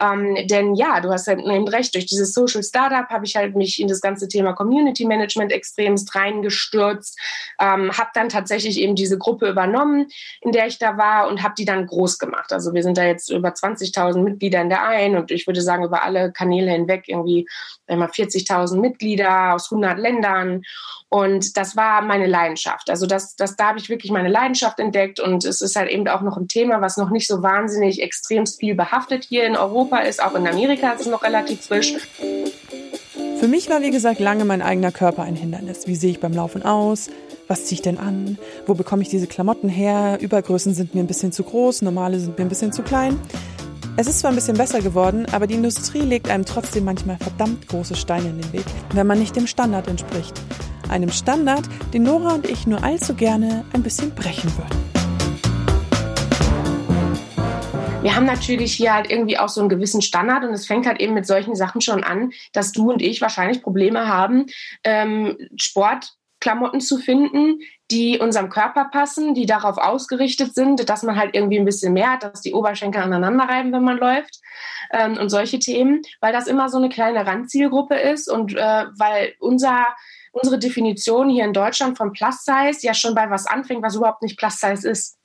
Ähm, 0.00 0.36
denn 0.46 0.74
ja, 0.74 1.00
du 1.00 1.10
hast 1.10 1.26
halt 1.26 1.40
eben 1.40 1.68
recht, 1.68 1.94
durch 1.94 2.06
dieses 2.06 2.32
Social 2.32 2.62
Startup 2.62 3.08
habe 3.08 3.26
ich 3.26 3.36
halt 3.36 3.54
mich 3.54 3.80
in 3.80 3.88
das 3.88 4.00
ganze 4.00 4.28
Thema 4.28 4.52
Community 4.52 5.04
Management 5.04 5.52
extremst 5.52 6.14
reingestürzt, 6.14 7.18
ähm, 7.60 7.96
habe 7.96 8.10
dann 8.14 8.28
tatsächlich 8.28 8.80
eben 8.80 8.94
diese 8.94 9.18
Gruppe 9.18 9.48
übernommen, 9.48 10.08
in 10.40 10.52
der 10.52 10.66
ich 10.66 10.78
da 10.78 10.96
war 10.96 11.28
und 11.28 11.42
habe 11.42 11.54
die 11.56 11.64
dann 11.64 11.86
groß 11.86 12.18
gemacht. 12.18 12.52
Also 12.52 12.72
wir 12.72 12.82
sind 12.82 12.96
da 12.96 13.04
jetzt 13.04 13.30
über 13.30 13.50
20.000 13.50 14.22
Mitglieder 14.22 14.60
in 14.62 14.70
der 14.70 14.82
ein 14.84 15.16
und 15.16 15.30
ich 15.30 15.46
würde 15.46 15.60
sagen 15.60 15.84
über 15.84 16.02
alle 16.02 16.32
Kanäle 16.32 16.70
hinweg 16.70 17.04
irgendwie 17.06 17.46
immer 17.86 18.06
40.000 18.06 18.78
Mitglieder 18.78 19.54
aus 19.54 19.70
100 19.70 19.98
Ländern 19.98 20.62
und 21.12 21.56
das 21.56 21.76
war 21.76 22.02
meine 22.02 22.26
Leidenschaft. 22.26 22.88
Also 22.88 23.04
das, 23.04 23.34
das, 23.34 23.56
da 23.56 23.68
habe 23.68 23.80
ich 23.80 23.88
wirklich 23.88 24.12
meine 24.12 24.28
Leidenschaft 24.28 24.78
entdeckt 24.78 25.18
und 25.18 25.44
es 25.44 25.60
ist 25.60 25.74
halt 25.74 25.90
eben 25.90 26.06
auch 26.06 26.20
noch 26.20 26.36
ein 26.36 26.46
Thema, 26.46 26.80
was 26.80 26.96
noch 26.96 27.10
nicht 27.10 27.26
so 27.26 27.42
wahnsinnig 27.42 28.00
extremst 28.00 28.60
viel 28.60 28.76
behaftet 28.76 29.24
hier 29.24 29.44
in 29.44 29.56
Europa 29.56 29.89
ist. 29.98 30.22
Auch 30.22 30.34
in 30.34 30.46
Amerika 30.46 30.92
ist 30.92 31.02
es 31.02 31.06
noch 31.06 31.22
relativ 31.22 31.62
frisch. 31.62 31.94
Für 33.38 33.48
mich 33.48 33.70
war, 33.70 33.80
wie 33.80 33.90
gesagt, 33.90 34.20
lange 34.20 34.44
mein 34.44 34.62
eigener 34.62 34.92
Körper 34.92 35.22
ein 35.22 35.36
Hindernis. 35.36 35.86
Wie 35.86 35.96
sehe 35.96 36.10
ich 36.10 36.20
beim 36.20 36.32
Laufen 36.32 36.62
aus? 36.62 37.10
Was 37.48 37.64
ziehe 37.66 37.76
ich 37.76 37.82
denn 37.82 37.98
an? 37.98 38.38
Wo 38.66 38.74
bekomme 38.74 39.02
ich 39.02 39.08
diese 39.08 39.26
Klamotten 39.26 39.68
her? 39.68 40.18
Übergrößen 40.20 40.74
sind 40.74 40.94
mir 40.94 41.00
ein 41.00 41.06
bisschen 41.06 41.32
zu 41.32 41.42
groß, 41.42 41.82
normale 41.82 42.20
sind 42.20 42.38
mir 42.38 42.44
ein 42.44 42.48
bisschen 42.48 42.72
zu 42.72 42.82
klein. 42.82 43.18
Es 43.96 44.06
ist 44.06 44.20
zwar 44.20 44.30
ein 44.30 44.36
bisschen 44.36 44.56
besser 44.56 44.80
geworden, 44.80 45.26
aber 45.32 45.46
die 45.46 45.54
Industrie 45.54 46.00
legt 46.00 46.30
einem 46.30 46.44
trotzdem 46.44 46.84
manchmal 46.84 47.16
verdammt 47.18 47.66
große 47.68 47.96
Steine 47.96 48.28
in 48.28 48.40
den 48.40 48.52
Weg, 48.52 48.64
wenn 48.94 49.06
man 49.06 49.18
nicht 49.18 49.34
dem 49.34 49.46
Standard 49.46 49.88
entspricht 49.88 50.40
einem 50.90 51.10
Standard, 51.10 51.62
den 51.94 52.02
Nora 52.02 52.34
und 52.34 52.48
ich 52.48 52.66
nur 52.66 52.82
allzu 52.82 53.14
gerne 53.14 53.64
ein 53.72 53.82
bisschen 53.82 54.10
brechen 54.10 54.50
würden. 54.56 54.99
Wir 58.02 58.16
haben 58.16 58.24
natürlich 58.24 58.72
hier 58.72 58.94
halt 58.94 59.10
irgendwie 59.10 59.36
auch 59.36 59.50
so 59.50 59.60
einen 59.60 59.68
gewissen 59.68 60.00
Standard 60.00 60.42
und 60.44 60.54
es 60.54 60.66
fängt 60.66 60.86
halt 60.86 61.00
eben 61.00 61.12
mit 61.12 61.26
solchen 61.26 61.54
Sachen 61.54 61.82
schon 61.82 62.02
an, 62.02 62.32
dass 62.54 62.72
du 62.72 62.90
und 62.90 63.02
ich 63.02 63.20
wahrscheinlich 63.20 63.62
Probleme 63.62 64.08
haben, 64.08 64.46
ähm, 64.84 65.36
Sportklamotten 65.60 66.80
zu 66.80 66.96
finden, 66.96 67.60
die 67.90 68.18
unserem 68.18 68.48
Körper 68.48 68.86
passen, 68.86 69.34
die 69.34 69.44
darauf 69.44 69.76
ausgerichtet 69.76 70.54
sind, 70.54 70.88
dass 70.88 71.02
man 71.02 71.16
halt 71.16 71.34
irgendwie 71.34 71.58
ein 71.58 71.66
bisschen 71.66 71.92
mehr 71.92 72.12
hat, 72.12 72.22
dass 72.22 72.40
die 72.40 72.54
Oberschenkel 72.54 73.02
aneinander 73.02 73.44
reiben, 73.44 73.70
wenn 73.70 73.84
man 73.84 73.98
läuft 73.98 74.40
ähm, 74.92 75.18
und 75.18 75.28
solche 75.28 75.58
Themen, 75.58 76.00
weil 76.22 76.32
das 76.32 76.46
immer 76.46 76.70
so 76.70 76.78
eine 76.78 76.88
kleine 76.88 77.26
Randzielgruppe 77.26 77.96
ist 77.96 78.30
und 78.30 78.56
äh, 78.56 78.86
weil 78.96 79.34
unser 79.40 79.86
unsere 80.32 80.58
Definition 80.58 81.28
hier 81.28 81.44
in 81.44 81.52
Deutschland 81.52 81.98
von 81.98 82.12
Plus 82.12 82.44
Size 82.44 82.86
ja 82.86 82.94
schon 82.94 83.14
bei 83.14 83.28
was 83.30 83.46
anfängt, 83.46 83.82
was 83.82 83.96
überhaupt 83.96 84.22
nicht 84.22 84.38
Plus 84.38 84.60
Size 84.60 84.88
ist. 84.88 85.18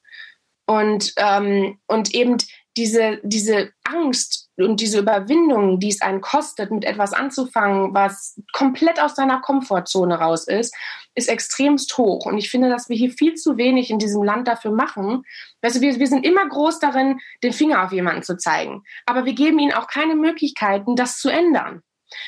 Und, 0.66 1.14
ähm, 1.18 1.80
und 1.88 2.16
eben 2.16 2.38
diese, 2.78 3.20
diese 3.24 3.72
Angst 3.84 4.50
und 4.58 4.82
diese 4.82 5.00
Überwindung, 5.00 5.80
die 5.80 5.90
es 5.90 6.02
einen 6.02 6.22
kostet, 6.22 6.72
mit 6.72 6.86
etwas 6.86 7.14
anzufangen, 7.14 7.94
was 7.94 8.40
komplett 8.54 9.02
aus 9.02 9.16
deiner 9.16 9.42
Komfortzone 9.42 10.16
raus 10.20 10.48
ist, 10.48 10.76
ist 11.16 11.30
extremst 11.30 11.98
hoch. 11.98 12.26
Und 12.26 12.38
ich 12.38 12.50
finde, 12.50 12.70
dass 12.70 12.90
wir 12.90 12.98
hier 12.98 13.12
viel 13.12 13.36
zu 13.36 13.58
wenig 13.58 13.90
in 13.90 14.00
diesem 14.00 14.24
Land 14.24 14.48
dafür 14.48 14.72
machen. 14.72 15.24
Weißt 15.62 15.78
du, 15.78 15.82
wir, 15.82 15.98
wir 16.00 16.08
sind 16.08 16.26
immer 16.26 16.48
groß 16.48 16.80
darin, 16.80 17.20
den 17.44 17.54
Finger 17.54 17.84
auf 17.84 17.92
jemanden 17.92 18.24
zu 18.24 18.38
zeigen. 18.38 18.84
Aber 19.06 19.26
wir 19.26 19.34
geben 19.34 19.60
ihnen 19.60 19.74
auch 19.74 19.88
keine 19.88 20.16
Möglichkeiten, 20.16 20.96
das 20.96 21.18
zu 21.18 21.30
ändern. 21.30 21.82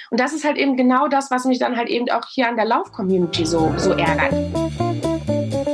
Und 0.10 0.20
das 0.20 0.34
ist 0.34 0.44
halt 0.44 0.58
eben 0.58 0.76
genau 0.76 1.08
das, 1.08 1.32
was 1.32 1.46
mich 1.46 1.60
dann 1.60 1.78
halt 1.78 1.90
eben 1.90 2.10
auch 2.10 2.26
hier 2.30 2.48
an 2.48 2.56
der 2.56 2.66
Lauf-Community 2.66 3.46
so, 3.46 3.74
so 3.78 3.92
ärgert. 3.92 4.34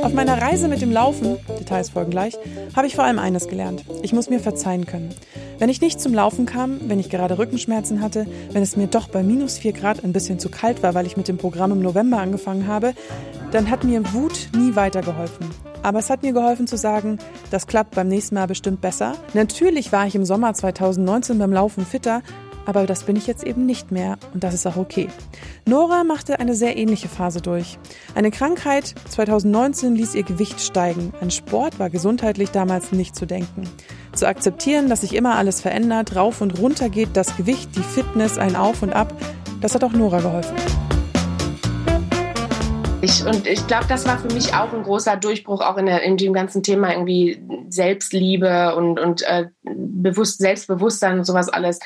Auf 0.02 0.12
meiner 0.12 0.40
Reise 0.40 0.68
mit 0.68 0.82
dem 0.82 0.92
Laufen, 0.92 1.38
Details 1.64 1.90
folgen 1.90 2.10
gleich, 2.10 2.34
habe 2.76 2.86
ich 2.86 2.94
vor 2.94 3.04
allem 3.04 3.18
eines 3.18 3.48
gelernt. 3.48 3.84
Ich 4.02 4.12
muss 4.12 4.28
mir 4.28 4.38
verzeihen 4.38 4.86
können. 4.86 5.14
Wenn 5.58 5.70
ich 5.70 5.80
nicht 5.80 6.00
zum 6.00 6.12
Laufen 6.12 6.46
kam, 6.46 6.88
wenn 6.88 7.00
ich 7.00 7.10
gerade 7.10 7.38
Rückenschmerzen 7.38 8.00
hatte, 8.00 8.26
wenn 8.52 8.62
es 8.62 8.76
mir 8.76 8.86
doch 8.86 9.08
bei 9.08 9.22
minus 9.22 9.58
4 9.58 9.72
Grad 9.72 10.04
ein 10.04 10.12
bisschen 10.12 10.38
zu 10.38 10.50
kalt 10.50 10.82
war, 10.82 10.94
weil 10.94 11.06
ich 11.06 11.16
mit 11.16 11.28
dem 11.28 11.38
Programm 11.38 11.72
im 11.72 11.80
November 11.80 12.18
angefangen 12.18 12.66
habe, 12.66 12.92
dann 13.50 13.70
hat 13.70 13.84
mir 13.84 14.12
Wut 14.12 14.48
nie 14.56 14.74
weitergeholfen. 14.76 15.48
Aber 15.82 15.98
es 15.98 16.10
hat 16.10 16.22
mir 16.22 16.32
geholfen 16.32 16.66
zu 16.66 16.76
sagen, 16.76 17.18
das 17.50 17.66
klappt 17.66 17.94
beim 17.94 18.08
nächsten 18.08 18.34
Mal 18.34 18.46
bestimmt 18.46 18.80
besser. 18.80 19.14
Natürlich 19.34 19.92
war 19.92 20.06
ich 20.06 20.14
im 20.14 20.24
Sommer 20.24 20.54
2019 20.54 21.38
beim 21.38 21.52
Laufen 21.52 21.84
fitter, 21.84 22.22
aber 22.66 22.86
das 22.86 23.04
bin 23.04 23.16
ich 23.16 23.26
jetzt 23.26 23.44
eben 23.44 23.66
nicht 23.66 23.90
mehr 23.92 24.18
und 24.32 24.44
das 24.44 24.54
ist 24.54 24.66
auch 24.66 24.76
okay. 24.76 25.08
Nora 25.66 26.04
machte 26.04 26.40
eine 26.40 26.54
sehr 26.54 26.76
ähnliche 26.76 27.08
Phase 27.08 27.40
durch. 27.40 27.78
Eine 28.14 28.30
Krankheit 28.30 28.94
2019 29.08 29.94
ließ 29.94 30.14
ihr 30.14 30.22
Gewicht 30.22 30.60
steigen. 30.60 31.12
An 31.20 31.30
Sport 31.30 31.78
war 31.78 31.90
gesundheitlich 31.90 32.50
damals 32.50 32.92
nicht 32.92 33.16
zu 33.16 33.26
denken. 33.26 33.68
Zu 34.14 34.26
akzeptieren, 34.26 34.88
dass 34.88 35.00
sich 35.00 35.14
immer 35.14 35.36
alles 35.36 35.60
verändert, 35.60 36.16
rauf 36.16 36.40
und 36.40 36.58
runter 36.58 36.88
geht, 36.88 37.10
das 37.14 37.36
Gewicht, 37.36 37.70
die 37.76 37.82
Fitness, 37.82 38.38
ein 38.38 38.56
Auf 38.56 38.82
und 38.82 38.92
Ab, 38.92 39.12
das 39.60 39.74
hat 39.74 39.84
auch 39.84 39.92
Nora 39.92 40.20
geholfen. 40.20 40.83
Ich, 43.04 43.22
und 43.22 43.46
ich 43.46 43.66
glaube, 43.66 43.84
das 43.86 44.06
war 44.06 44.18
für 44.18 44.32
mich 44.32 44.54
auch 44.54 44.72
ein 44.72 44.82
großer 44.82 45.18
Durchbruch, 45.18 45.60
auch 45.60 45.76
in, 45.76 45.84
der, 45.84 46.02
in 46.04 46.16
dem 46.16 46.32
ganzen 46.32 46.62
Thema 46.62 46.90
irgendwie 46.90 47.38
Selbstliebe 47.68 48.74
und, 48.76 48.98
und 48.98 49.20
äh, 49.24 49.48
bewusst, 49.62 50.38
Selbstbewusstsein 50.38 51.18
und 51.18 51.24
sowas 51.24 51.50
alles 51.50 51.80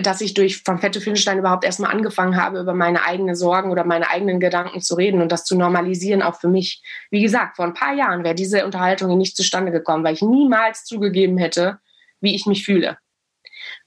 dass 0.00 0.22
ich 0.22 0.32
durch 0.32 0.62
vom 0.62 0.78
Fette 0.78 0.98
Filmstein 1.00 1.38
überhaupt 1.38 1.64
erstmal 1.64 1.90
angefangen 1.90 2.36
habe, 2.36 2.58
über 2.60 2.72
meine 2.72 3.04
eigenen 3.04 3.34
Sorgen 3.34 3.70
oder 3.70 3.84
meine 3.84 4.08
eigenen 4.08 4.40
Gedanken 4.40 4.80
zu 4.80 4.94
reden 4.94 5.20
und 5.20 5.30
das 5.30 5.44
zu 5.44 5.58
normalisieren, 5.58 6.22
auch 6.22 6.40
für 6.40 6.48
mich. 6.48 6.82
Wie 7.10 7.20
gesagt, 7.20 7.56
vor 7.56 7.66
ein 7.66 7.74
paar 7.74 7.92
Jahren 7.92 8.24
wäre 8.24 8.34
diese 8.34 8.64
Unterhaltung 8.64 9.18
nicht 9.18 9.36
zustande 9.36 9.72
gekommen, 9.72 10.02
weil 10.02 10.14
ich 10.14 10.22
niemals 10.22 10.84
zugegeben 10.84 11.36
hätte, 11.36 11.80
wie 12.22 12.34
ich 12.34 12.46
mich 12.46 12.64
fühle. 12.64 12.96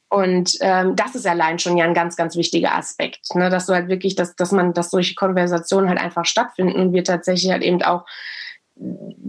Und 0.09 0.51
ähm, 0.61 0.95
das 0.95 1.15
ist 1.15 1.27
allein 1.27 1.59
schon 1.59 1.75
ja 1.75 1.83
ein 1.83 1.93
ganz, 1.93 2.15
ganz 2.15 2.35
wichtiger 2.37 2.75
Aspekt, 2.75 3.35
ne? 3.35 3.49
dass 3.49 3.65
du 3.65 3.73
halt 3.73 3.89
wirklich, 3.89 4.15
dass, 4.15 4.35
dass 4.35 4.53
man, 4.53 4.73
dass 4.73 4.89
solche 4.89 5.15
Konversationen 5.15 5.89
halt 5.89 5.99
einfach 5.99 6.25
stattfinden 6.25 6.79
und 6.79 6.93
wir 6.93 7.03
tatsächlich 7.03 7.51
halt 7.51 7.63
eben 7.63 7.81
auch 7.81 8.05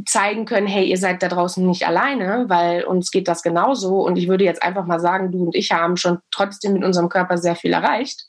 zeigen 0.07 0.45
können, 0.45 0.67
hey, 0.67 0.85
ihr 0.85 0.99
seid 0.99 1.23
da 1.23 1.29
draußen 1.29 1.67
nicht 1.67 1.87
alleine, 1.87 2.45
weil 2.49 2.85
uns 2.85 3.11
geht 3.11 3.29
das 3.29 3.43
genauso. 3.43 4.01
Und 4.01 4.17
ich 4.17 4.29
würde 4.29 4.45
jetzt 4.45 4.63
einfach 4.63 4.87
mal 4.87 5.01
sagen, 5.01 5.33
du 5.33 5.47
und 5.47 5.55
ich 5.55 5.73
haben 5.73 5.97
schon 5.97 6.19
trotzdem 6.31 6.75
mit 6.75 6.85
unserem 6.85 7.09
Körper 7.09 7.39
sehr 7.39 7.57
viel 7.57 7.73
erreicht. 7.73 8.27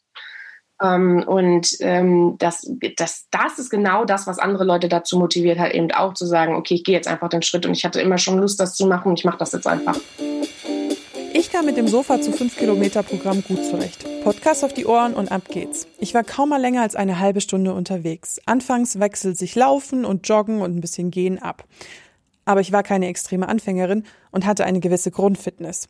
Ähm, 0.81 1.23
und 1.27 1.75
ähm, 1.81 2.35
das, 2.39 2.69
das, 2.97 3.27
das 3.31 3.59
ist 3.59 3.69
genau 3.69 4.05
das, 4.05 4.27
was 4.27 4.39
andere 4.39 4.63
Leute 4.63 4.87
dazu 4.87 5.19
motiviert 5.19 5.59
hat, 5.59 5.73
eben 5.73 5.91
auch 5.91 6.13
zu 6.13 6.25
sagen, 6.25 6.55
okay, 6.55 6.75
ich 6.75 6.83
gehe 6.83 6.95
jetzt 6.95 7.07
einfach 7.07 7.29
den 7.29 7.41
Schritt 7.41 7.65
und 7.65 7.73
ich 7.73 7.83
hatte 7.83 8.01
immer 8.01 8.17
schon 8.17 8.37
Lust, 8.37 8.59
das 8.59 8.75
zu 8.75 8.87
machen 8.87 9.09
und 9.09 9.19
ich 9.19 9.25
mache 9.25 9.37
das 9.37 9.51
jetzt 9.51 9.67
einfach. 9.67 9.97
Ich 11.39 11.53
kam 11.53 11.65
mit 11.65 11.77
dem 11.77 11.87
Sofa 11.87 12.19
zu 12.19 12.33
5 12.33 12.57
Kilometer 12.57 13.01
Programm 13.01 13.41
gut 13.41 13.63
zurecht. 13.63 14.05
Podcast 14.25 14.65
auf 14.65 14.73
die 14.73 14.85
Ohren 14.85 15.13
und 15.13 15.31
ab 15.31 15.43
geht's. 15.47 15.87
Ich 15.97 16.13
war 16.13 16.25
kaum 16.25 16.49
mal 16.49 16.59
länger 16.59 16.81
als 16.81 16.97
eine 16.97 17.19
halbe 17.19 17.39
Stunde 17.39 17.73
unterwegs. 17.73 18.41
Anfangs 18.45 18.99
wechselt 18.99 19.37
sich 19.37 19.55
Laufen 19.55 20.03
und 20.03 20.27
Joggen 20.27 20.61
und 20.61 20.75
ein 20.75 20.81
bisschen 20.81 21.11
Gehen 21.11 21.41
ab. 21.41 21.63
Aber 22.43 22.59
ich 22.59 22.73
war 22.73 22.83
keine 22.83 23.07
extreme 23.07 23.47
Anfängerin 23.47 24.03
und 24.31 24.45
hatte 24.45 24.65
eine 24.65 24.81
gewisse 24.81 25.11
Grundfitness. 25.11 25.87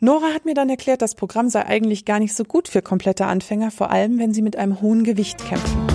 Nora 0.00 0.34
hat 0.34 0.44
mir 0.44 0.52
dann 0.52 0.68
erklärt, 0.68 1.00
das 1.00 1.14
Programm 1.14 1.48
sei 1.48 1.64
eigentlich 1.64 2.04
gar 2.04 2.18
nicht 2.18 2.36
so 2.36 2.44
gut 2.44 2.68
für 2.68 2.82
komplette 2.82 3.24
Anfänger, 3.24 3.70
vor 3.70 3.90
allem 3.90 4.18
wenn 4.18 4.34
sie 4.34 4.42
mit 4.42 4.56
einem 4.56 4.82
hohen 4.82 5.02
Gewicht 5.02 5.38
kämpfen. 5.38 5.86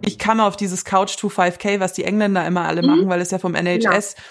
Ich 0.00 0.18
kam 0.18 0.40
auf 0.40 0.56
dieses 0.56 0.86
Couch 0.86 1.18
to 1.18 1.28
5K, 1.28 1.80
was 1.80 1.92
die 1.92 2.04
Engländer 2.04 2.46
immer 2.46 2.66
alle 2.66 2.80
mhm. 2.80 2.88
machen, 2.88 3.08
weil 3.10 3.20
es 3.20 3.30
ja 3.32 3.38
vom 3.38 3.54
NHS 3.54 3.82
ja 3.82 4.22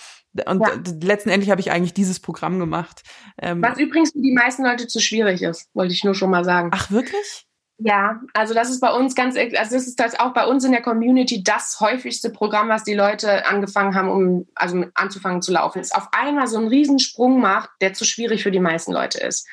und 0.47 0.61
ja. 0.61 0.69
letztendlich 1.01 1.51
habe 1.51 1.61
ich 1.61 1.71
eigentlich 1.71 1.93
dieses 1.93 2.19
Programm 2.19 2.59
gemacht. 2.59 3.03
Ähm, 3.41 3.61
Was 3.61 3.77
übrigens 3.77 4.11
für 4.11 4.21
die 4.21 4.33
meisten 4.33 4.63
Leute 4.63 4.87
zu 4.87 4.99
schwierig 4.99 5.41
ist, 5.43 5.69
wollte 5.73 5.93
ich 5.93 6.03
nur 6.03 6.15
schon 6.15 6.31
mal 6.31 6.43
sagen. 6.43 6.71
Ach, 6.73 6.89
wirklich? 6.89 7.45
Ja, 7.79 8.21
also 8.33 8.53
das 8.53 8.69
ist 8.69 8.79
bei 8.81 8.93
uns 8.93 9.15
ganz, 9.15 9.35
also 9.35 9.75
das 9.75 9.87
ist 9.87 9.99
das 9.99 10.19
auch 10.19 10.33
bei 10.33 10.45
uns 10.45 10.63
in 10.63 10.71
der 10.71 10.81
Community 10.81 11.43
das 11.43 11.79
häufigste 11.79 12.29
Programm, 12.29 12.69
was 12.69 12.83
die 12.83 12.93
Leute 12.93 13.45
angefangen 13.45 13.95
haben, 13.95 14.09
um 14.09 14.47
also 14.55 14.85
anzufangen 14.93 15.41
zu 15.41 15.51
laufen. 15.51 15.79
Es 15.79 15.91
auf 15.91 16.07
einmal 16.11 16.47
so 16.47 16.57
einen 16.57 16.67
Riesensprung 16.67 17.41
macht, 17.41 17.69
der 17.81 17.93
zu 17.93 18.05
schwierig 18.05 18.43
für 18.43 18.51
die 18.51 18.59
meisten 18.59 18.93
Leute 18.93 19.19
ist. 19.19 19.47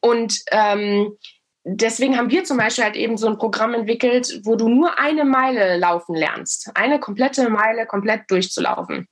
Und 0.00 0.40
ähm, 0.50 1.12
deswegen 1.64 2.16
haben 2.16 2.30
wir 2.30 2.44
zum 2.44 2.56
Beispiel 2.56 2.84
halt 2.84 2.96
eben 2.96 3.16
so 3.16 3.28
ein 3.28 3.38
Programm 3.38 3.74
entwickelt, 3.74 4.40
wo 4.44 4.56
du 4.56 4.68
nur 4.68 4.98
eine 4.98 5.24
Meile 5.24 5.76
laufen 5.76 6.14
lernst. 6.14 6.70
Eine 6.74 6.98
komplette 6.98 7.50
Meile 7.50 7.86
komplett 7.86 8.30
durchzulaufen. 8.30 9.06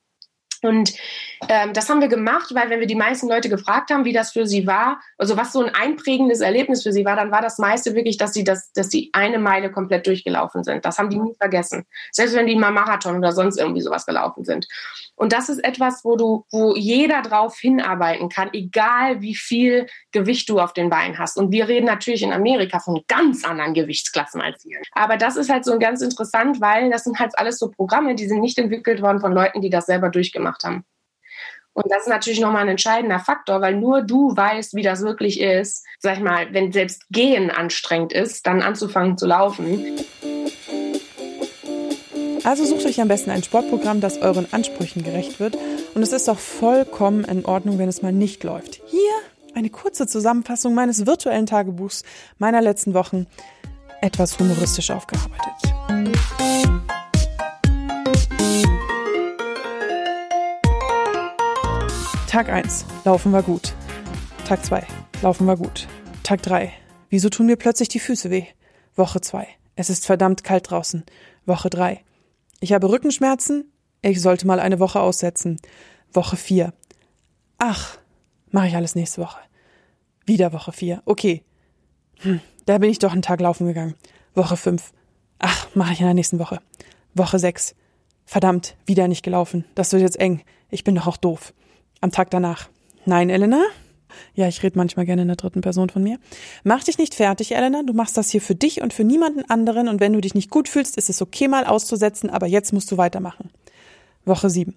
Und 0.66 0.92
ähm, 1.48 1.72
das 1.72 1.88
haben 1.88 2.00
wir 2.00 2.08
gemacht, 2.08 2.54
weil 2.54 2.70
wenn 2.70 2.80
wir 2.80 2.86
die 2.86 2.94
meisten 2.94 3.28
Leute 3.28 3.48
gefragt 3.48 3.90
haben, 3.90 4.04
wie 4.04 4.12
das 4.12 4.32
für 4.32 4.46
sie 4.46 4.66
war, 4.66 5.00
also 5.18 5.36
was 5.36 5.52
so 5.52 5.62
ein 5.62 5.74
einprägendes 5.74 6.40
Erlebnis 6.40 6.82
für 6.82 6.92
sie 6.92 7.04
war, 7.04 7.16
dann 7.16 7.30
war 7.30 7.42
das 7.42 7.58
meiste 7.58 7.94
wirklich, 7.94 8.16
dass 8.16 8.32
sie 8.32 8.44
das, 8.44 8.72
dass 8.72 8.90
sie 8.90 9.10
eine 9.12 9.38
Meile 9.38 9.70
komplett 9.70 10.06
durchgelaufen 10.06 10.64
sind. 10.64 10.84
Das 10.84 10.98
haben 10.98 11.10
die 11.10 11.18
nie 11.18 11.34
vergessen. 11.34 11.84
Selbst 12.10 12.34
wenn 12.34 12.46
die 12.46 12.56
mal 12.56 12.72
Marathon 12.72 13.18
oder 13.18 13.32
sonst 13.32 13.58
irgendwie 13.58 13.82
sowas 13.82 14.06
gelaufen 14.06 14.44
sind. 14.44 14.66
Und 15.14 15.32
das 15.32 15.48
ist 15.48 15.64
etwas, 15.64 16.04
wo 16.04 16.16
du, 16.16 16.44
wo 16.50 16.74
jeder 16.76 17.22
drauf 17.22 17.56
hinarbeiten 17.58 18.28
kann, 18.28 18.50
egal 18.52 19.22
wie 19.22 19.34
viel 19.34 19.86
Gewicht 20.12 20.48
du 20.48 20.60
auf 20.60 20.74
den 20.74 20.90
Beinen 20.90 21.18
hast. 21.18 21.38
Und 21.38 21.52
wir 21.52 21.68
reden 21.68 21.86
natürlich 21.86 22.22
in 22.22 22.32
Amerika 22.32 22.80
von 22.80 23.02
ganz 23.08 23.44
anderen 23.44 23.72
Gewichtsklassen 23.72 24.42
als 24.42 24.62
hier. 24.62 24.78
Aber 24.92 25.16
das 25.16 25.36
ist 25.36 25.50
halt 25.50 25.64
so 25.64 25.78
ganz 25.78 26.02
interessant, 26.02 26.60
weil 26.60 26.90
das 26.90 27.04
sind 27.04 27.18
halt 27.18 27.38
alles 27.38 27.58
so 27.58 27.70
Programme, 27.70 28.14
die 28.14 28.26
sind 28.26 28.40
nicht 28.40 28.58
entwickelt 28.58 29.00
worden 29.00 29.20
von 29.20 29.32
Leuten, 29.32 29.62
die 29.62 29.70
das 29.70 29.86
selber 29.86 30.10
durchgemacht 30.10 30.55
haben. 30.64 30.84
Und 31.72 31.90
das 31.90 32.02
ist 32.02 32.08
natürlich 32.08 32.40
nochmal 32.40 32.62
ein 32.62 32.68
entscheidender 32.68 33.18
Faktor, 33.18 33.60
weil 33.60 33.76
nur 33.76 34.00
du 34.00 34.34
weißt, 34.34 34.74
wie 34.74 34.82
das 34.82 35.02
wirklich 35.02 35.40
ist. 35.40 35.84
Sag 35.98 36.16
ich 36.16 36.22
mal, 36.22 36.52
wenn 36.52 36.72
selbst 36.72 37.02
Gehen 37.10 37.50
anstrengend 37.50 38.14
ist, 38.14 38.46
dann 38.46 38.62
anzufangen 38.62 39.18
zu 39.18 39.26
laufen. 39.26 39.98
Also 42.44 42.64
sucht 42.64 42.86
euch 42.86 43.00
am 43.00 43.08
besten 43.08 43.30
ein 43.30 43.42
Sportprogramm, 43.42 44.00
das 44.00 44.22
euren 44.22 44.50
Ansprüchen 44.52 45.02
gerecht 45.02 45.38
wird. 45.38 45.58
Und 45.94 46.02
es 46.02 46.12
ist 46.12 46.30
auch 46.30 46.38
vollkommen 46.38 47.24
in 47.24 47.44
Ordnung, 47.44 47.78
wenn 47.78 47.88
es 47.88 48.00
mal 48.00 48.12
nicht 48.12 48.42
läuft. 48.42 48.80
Hier 48.86 49.12
eine 49.54 49.68
kurze 49.68 50.06
Zusammenfassung 50.06 50.72
meines 50.72 51.06
virtuellen 51.06 51.46
Tagebuchs 51.46 52.04
meiner 52.38 52.62
letzten 52.62 52.94
Wochen, 52.94 53.26
etwas 54.00 54.38
humoristisch 54.38 54.90
aufgearbeitet. 54.90 55.56
Tag 62.36 62.50
1. 62.50 62.84
Laufen 63.06 63.32
war 63.32 63.42
gut. 63.42 63.72
Tag 64.46 64.62
2. 64.62 64.86
Laufen 65.22 65.46
war 65.46 65.56
gut. 65.56 65.88
Tag 66.22 66.42
3. 66.42 66.70
Wieso 67.08 67.30
tun 67.30 67.46
mir 67.46 67.56
plötzlich 67.56 67.88
die 67.88 67.98
Füße 67.98 68.30
weh? 68.30 68.44
Woche 68.94 69.22
2. 69.22 69.48
Es 69.74 69.88
ist 69.88 70.04
verdammt 70.04 70.44
kalt 70.44 70.70
draußen. 70.70 71.02
Woche 71.46 71.70
3. 71.70 72.04
Ich 72.60 72.74
habe 72.74 72.90
Rückenschmerzen. 72.90 73.72
Ich 74.02 74.20
sollte 74.20 74.46
mal 74.46 74.60
eine 74.60 74.80
Woche 74.80 75.00
aussetzen. 75.00 75.58
Woche 76.12 76.36
4. 76.36 76.74
Ach, 77.56 77.96
mache 78.50 78.66
ich 78.66 78.76
alles 78.76 78.96
nächste 78.96 79.22
Woche. 79.22 79.40
Wieder 80.26 80.52
Woche 80.52 80.72
4. 80.72 81.00
Okay. 81.06 81.42
Hm, 82.18 82.42
da 82.66 82.76
bin 82.76 82.90
ich 82.90 82.98
doch 82.98 83.12
einen 83.12 83.22
Tag 83.22 83.40
laufen 83.40 83.66
gegangen. 83.66 83.94
Woche 84.34 84.58
5. 84.58 84.92
Ach, 85.38 85.68
mache 85.74 85.94
ich 85.94 86.00
in 86.00 86.06
der 86.06 86.12
nächsten 86.12 86.38
Woche. 86.38 86.60
Woche 87.14 87.38
6. 87.38 87.74
Verdammt, 88.26 88.76
wieder 88.84 89.08
nicht 89.08 89.22
gelaufen. 89.22 89.64
Das 89.74 89.90
wird 89.92 90.02
jetzt 90.02 90.20
eng. 90.20 90.42
Ich 90.68 90.84
bin 90.84 90.96
doch 90.96 91.06
auch 91.06 91.16
doof. 91.16 91.54
Am 92.00 92.10
Tag 92.10 92.30
danach. 92.30 92.68
Nein, 93.04 93.30
Elena? 93.30 93.62
Ja, 94.34 94.48
ich 94.48 94.62
rede 94.62 94.78
manchmal 94.78 95.06
gerne 95.06 95.22
in 95.22 95.28
der 95.28 95.36
dritten 95.36 95.60
Person 95.60 95.88
von 95.88 96.02
mir. 96.02 96.18
Mach 96.64 96.84
dich 96.84 96.98
nicht 96.98 97.14
fertig, 97.14 97.54
Elena. 97.54 97.82
Du 97.82 97.92
machst 97.92 98.16
das 98.16 98.30
hier 98.30 98.40
für 98.40 98.54
dich 98.54 98.82
und 98.82 98.92
für 98.92 99.04
niemanden 99.04 99.44
anderen. 99.48 99.88
Und 99.88 100.00
wenn 100.00 100.12
du 100.12 100.20
dich 100.20 100.34
nicht 100.34 100.50
gut 100.50 100.68
fühlst, 100.68 100.96
ist 100.96 101.10
es 101.10 101.22
okay, 101.22 101.48
mal 101.48 101.64
auszusetzen, 101.64 102.30
aber 102.30 102.46
jetzt 102.46 102.72
musst 102.72 102.90
du 102.90 102.96
weitermachen. 102.96 103.50
Woche 104.24 104.50
7. 104.50 104.74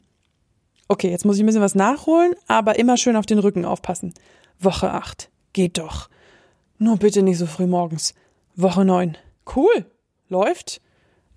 Okay, 0.88 1.10
jetzt 1.10 1.26
muss 1.26 1.38
ich 1.38 1.44
ein 1.44 1.46
bisschen 1.46 1.62
was 1.62 1.76
nachholen, 1.76 2.34
aber 2.48 2.80
immer 2.80 2.98
schön 2.98 3.16
auf 3.16 3.26
den 3.26 3.40
Rücken 3.40 3.66
aufpassen. 3.66 4.14
Woche 4.60 4.92
8. 4.92 5.30
Geht 5.54 5.78
doch. 5.78 6.10
Nur 6.78 6.98
bitte 6.98 7.22
nicht 7.22 7.38
so 7.38 7.46
früh 7.46 7.68
morgens. 7.68 8.14
Woche 8.56 8.86
9. 8.86 9.18
Cool. 9.56 9.86
Läuft. 10.30 10.82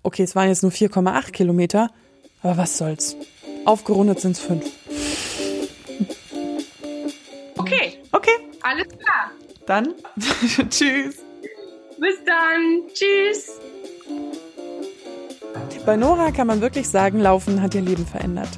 Okay, 0.01 0.23
es 0.23 0.35
waren 0.35 0.49
jetzt 0.49 0.63
nur 0.63 0.71
4,8 0.71 1.31
Kilometer, 1.31 1.89
aber 2.41 2.57
was 2.57 2.77
soll's. 2.77 3.15
Aufgerundet 3.65 4.19
sind's 4.19 4.39
fünf. 4.39 4.65
Okay. 7.73 7.99
Okay. 8.11 8.31
Alles 8.61 8.87
klar. 8.87 9.31
Dann 9.65 9.93
tschüss. 10.69 11.17
Bis 11.97 12.15
dann. 12.25 12.87
Tschüss. 12.93 13.59
Bei 15.85 15.95
Nora 15.97 16.31
kann 16.31 16.47
man 16.47 16.61
wirklich 16.61 16.87
sagen, 16.89 17.19
Laufen 17.19 17.61
hat 17.61 17.75
ihr 17.75 17.81
Leben 17.81 18.05
verändert. 18.05 18.49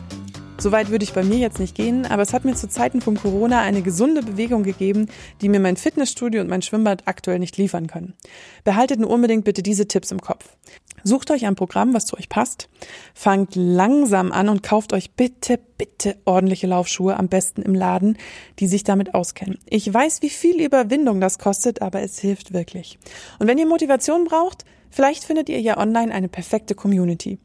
Soweit 0.65 0.89
würde 0.89 1.03
ich 1.03 1.13
bei 1.13 1.21
mir 1.21 1.37
jetzt 1.37 1.59
nicht 1.59 1.75
gehen, 1.75 2.07
aber 2.07 2.23
es 2.23 2.33
hat 2.33 2.43
mir 2.43 2.55
zu 2.55 2.67
Zeiten 2.67 2.99
von 2.99 3.13
Corona 3.13 3.61
eine 3.61 3.83
gesunde 3.83 4.23
Bewegung 4.23 4.63
gegeben, 4.63 5.09
die 5.39 5.47
mir 5.47 5.59
mein 5.59 5.77
Fitnessstudio 5.77 6.41
und 6.41 6.49
mein 6.49 6.63
Schwimmbad 6.63 7.03
aktuell 7.05 7.37
nicht 7.37 7.55
liefern 7.57 7.85
können. 7.85 8.15
Behaltet 8.63 8.99
nur 8.99 9.11
unbedingt 9.11 9.45
bitte 9.45 9.61
diese 9.61 9.87
Tipps 9.87 10.09
im 10.09 10.21
Kopf. 10.21 10.57
Sucht 11.03 11.29
euch 11.29 11.45
ein 11.45 11.53
Programm, 11.53 11.93
was 11.93 12.07
zu 12.07 12.17
euch 12.17 12.29
passt, 12.29 12.67
fangt 13.13 13.55
langsam 13.55 14.31
an 14.31 14.49
und 14.49 14.63
kauft 14.63 14.91
euch 14.93 15.11
bitte, 15.11 15.59
bitte 15.77 16.17
ordentliche 16.25 16.65
Laufschuhe, 16.65 17.15
am 17.15 17.27
besten 17.27 17.61
im 17.61 17.75
Laden, 17.75 18.17
die 18.57 18.65
sich 18.65 18.83
damit 18.83 19.13
auskennen. 19.13 19.59
Ich 19.69 19.93
weiß, 19.93 20.23
wie 20.23 20.31
viel 20.31 20.59
Überwindung 20.59 21.21
das 21.21 21.37
kostet, 21.37 21.83
aber 21.83 22.01
es 22.01 22.17
hilft 22.17 22.53
wirklich. 22.53 22.97
Und 23.37 23.47
wenn 23.47 23.59
ihr 23.59 23.67
Motivation 23.67 24.23
braucht, 24.23 24.65
vielleicht 24.89 25.25
findet 25.25 25.47
ihr 25.47 25.61
ja 25.61 25.77
online 25.77 26.11
eine 26.11 26.27
perfekte 26.27 26.73
Community. 26.73 27.37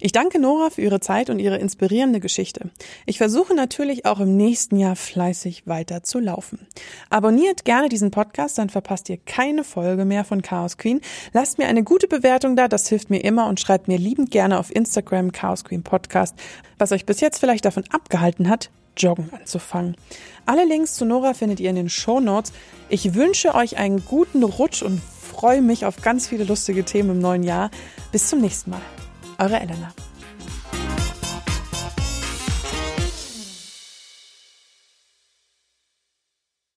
Ich 0.00 0.12
danke 0.12 0.38
Nora 0.38 0.70
für 0.70 0.82
ihre 0.82 1.00
Zeit 1.00 1.30
und 1.30 1.38
ihre 1.38 1.58
inspirierende 1.58 2.20
Geschichte. 2.20 2.70
Ich 3.06 3.18
versuche 3.18 3.54
natürlich 3.54 4.06
auch 4.06 4.20
im 4.20 4.36
nächsten 4.36 4.76
Jahr 4.76 4.96
fleißig 4.96 5.66
weiter 5.66 6.02
zu 6.02 6.18
laufen. 6.18 6.66
Abonniert 7.10 7.64
gerne 7.64 7.88
diesen 7.88 8.10
Podcast, 8.10 8.58
dann 8.58 8.70
verpasst 8.70 9.08
ihr 9.08 9.18
keine 9.18 9.64
Folge 9.64 10.04
mehr 10.04 10.24
von 10.24 10.42
Chaos 10.42 10.78
Queen. 10.78 11.00
Lasst 11.32 11.58
mir 11.58 11.66
eine 11.66 11.82
gute 11.82 12.08
Bewertung 12.08 12.56
da, 12.56 12.68
das 12.68 12.88
hilft 12.88 13.10
mir 13.10 13.22
immer 13.24 13.46
und 13.46 13.60
schreibt 13.60 13.88
mir 13.88 13.98
liebend 13.98 14.30
gerne 14.30 14.58
auf 14.58 14.74
Instagram 14.74 15.32
Chaos 15.32 15.64
Queen 15.64 15.82
Podcast, 15.82 16.34
was 16.78 16.92
euch 16.92 17.06
bis 17.06 17.20
jetzt 17.20 17.38
vielleicht 17.38 17.64
davon 17.64 17.84
abgehalten 17.90 18.48
hat, 18.48 18.70
Joggen 18.96 19.30
anzufangen. 19.32 19.96
Alle 20.46 20.64
Links 20.64 20.94
zu 20.94 21.04
Nora 21.04 21.34
findet 21.34 21.60
ihr 21.60 21.70
in 21.70 21.76
den 21.76 21.88
Show 21.88 22.20
Notes. 22.20 22.52
Ich 22.88 23.14
wünsche 23.14 23.54
euch 23.54 23.76
einen 23.76 24.04
guten 24.04 24.42
Rutsch 24.42 24.82
und 24.82 25.00
freue 25.00 25.62
mich 25.62 25.86
auf 25.86 26.02
ganz 26.02 26.26
viele 26.28 26.44
lustige 26.44 26.84
Themen 26.84 27.10
im 27.10 27.18
neuen 27.18 27.42
Jahr. 27.42 27.70
Bis 28.12 28.28
zum 28.28 28.40
nächsten 28.40 28.70
Mal. 28.70 28.82
Eure 29.40 29.56
Elena. 29.62 29.90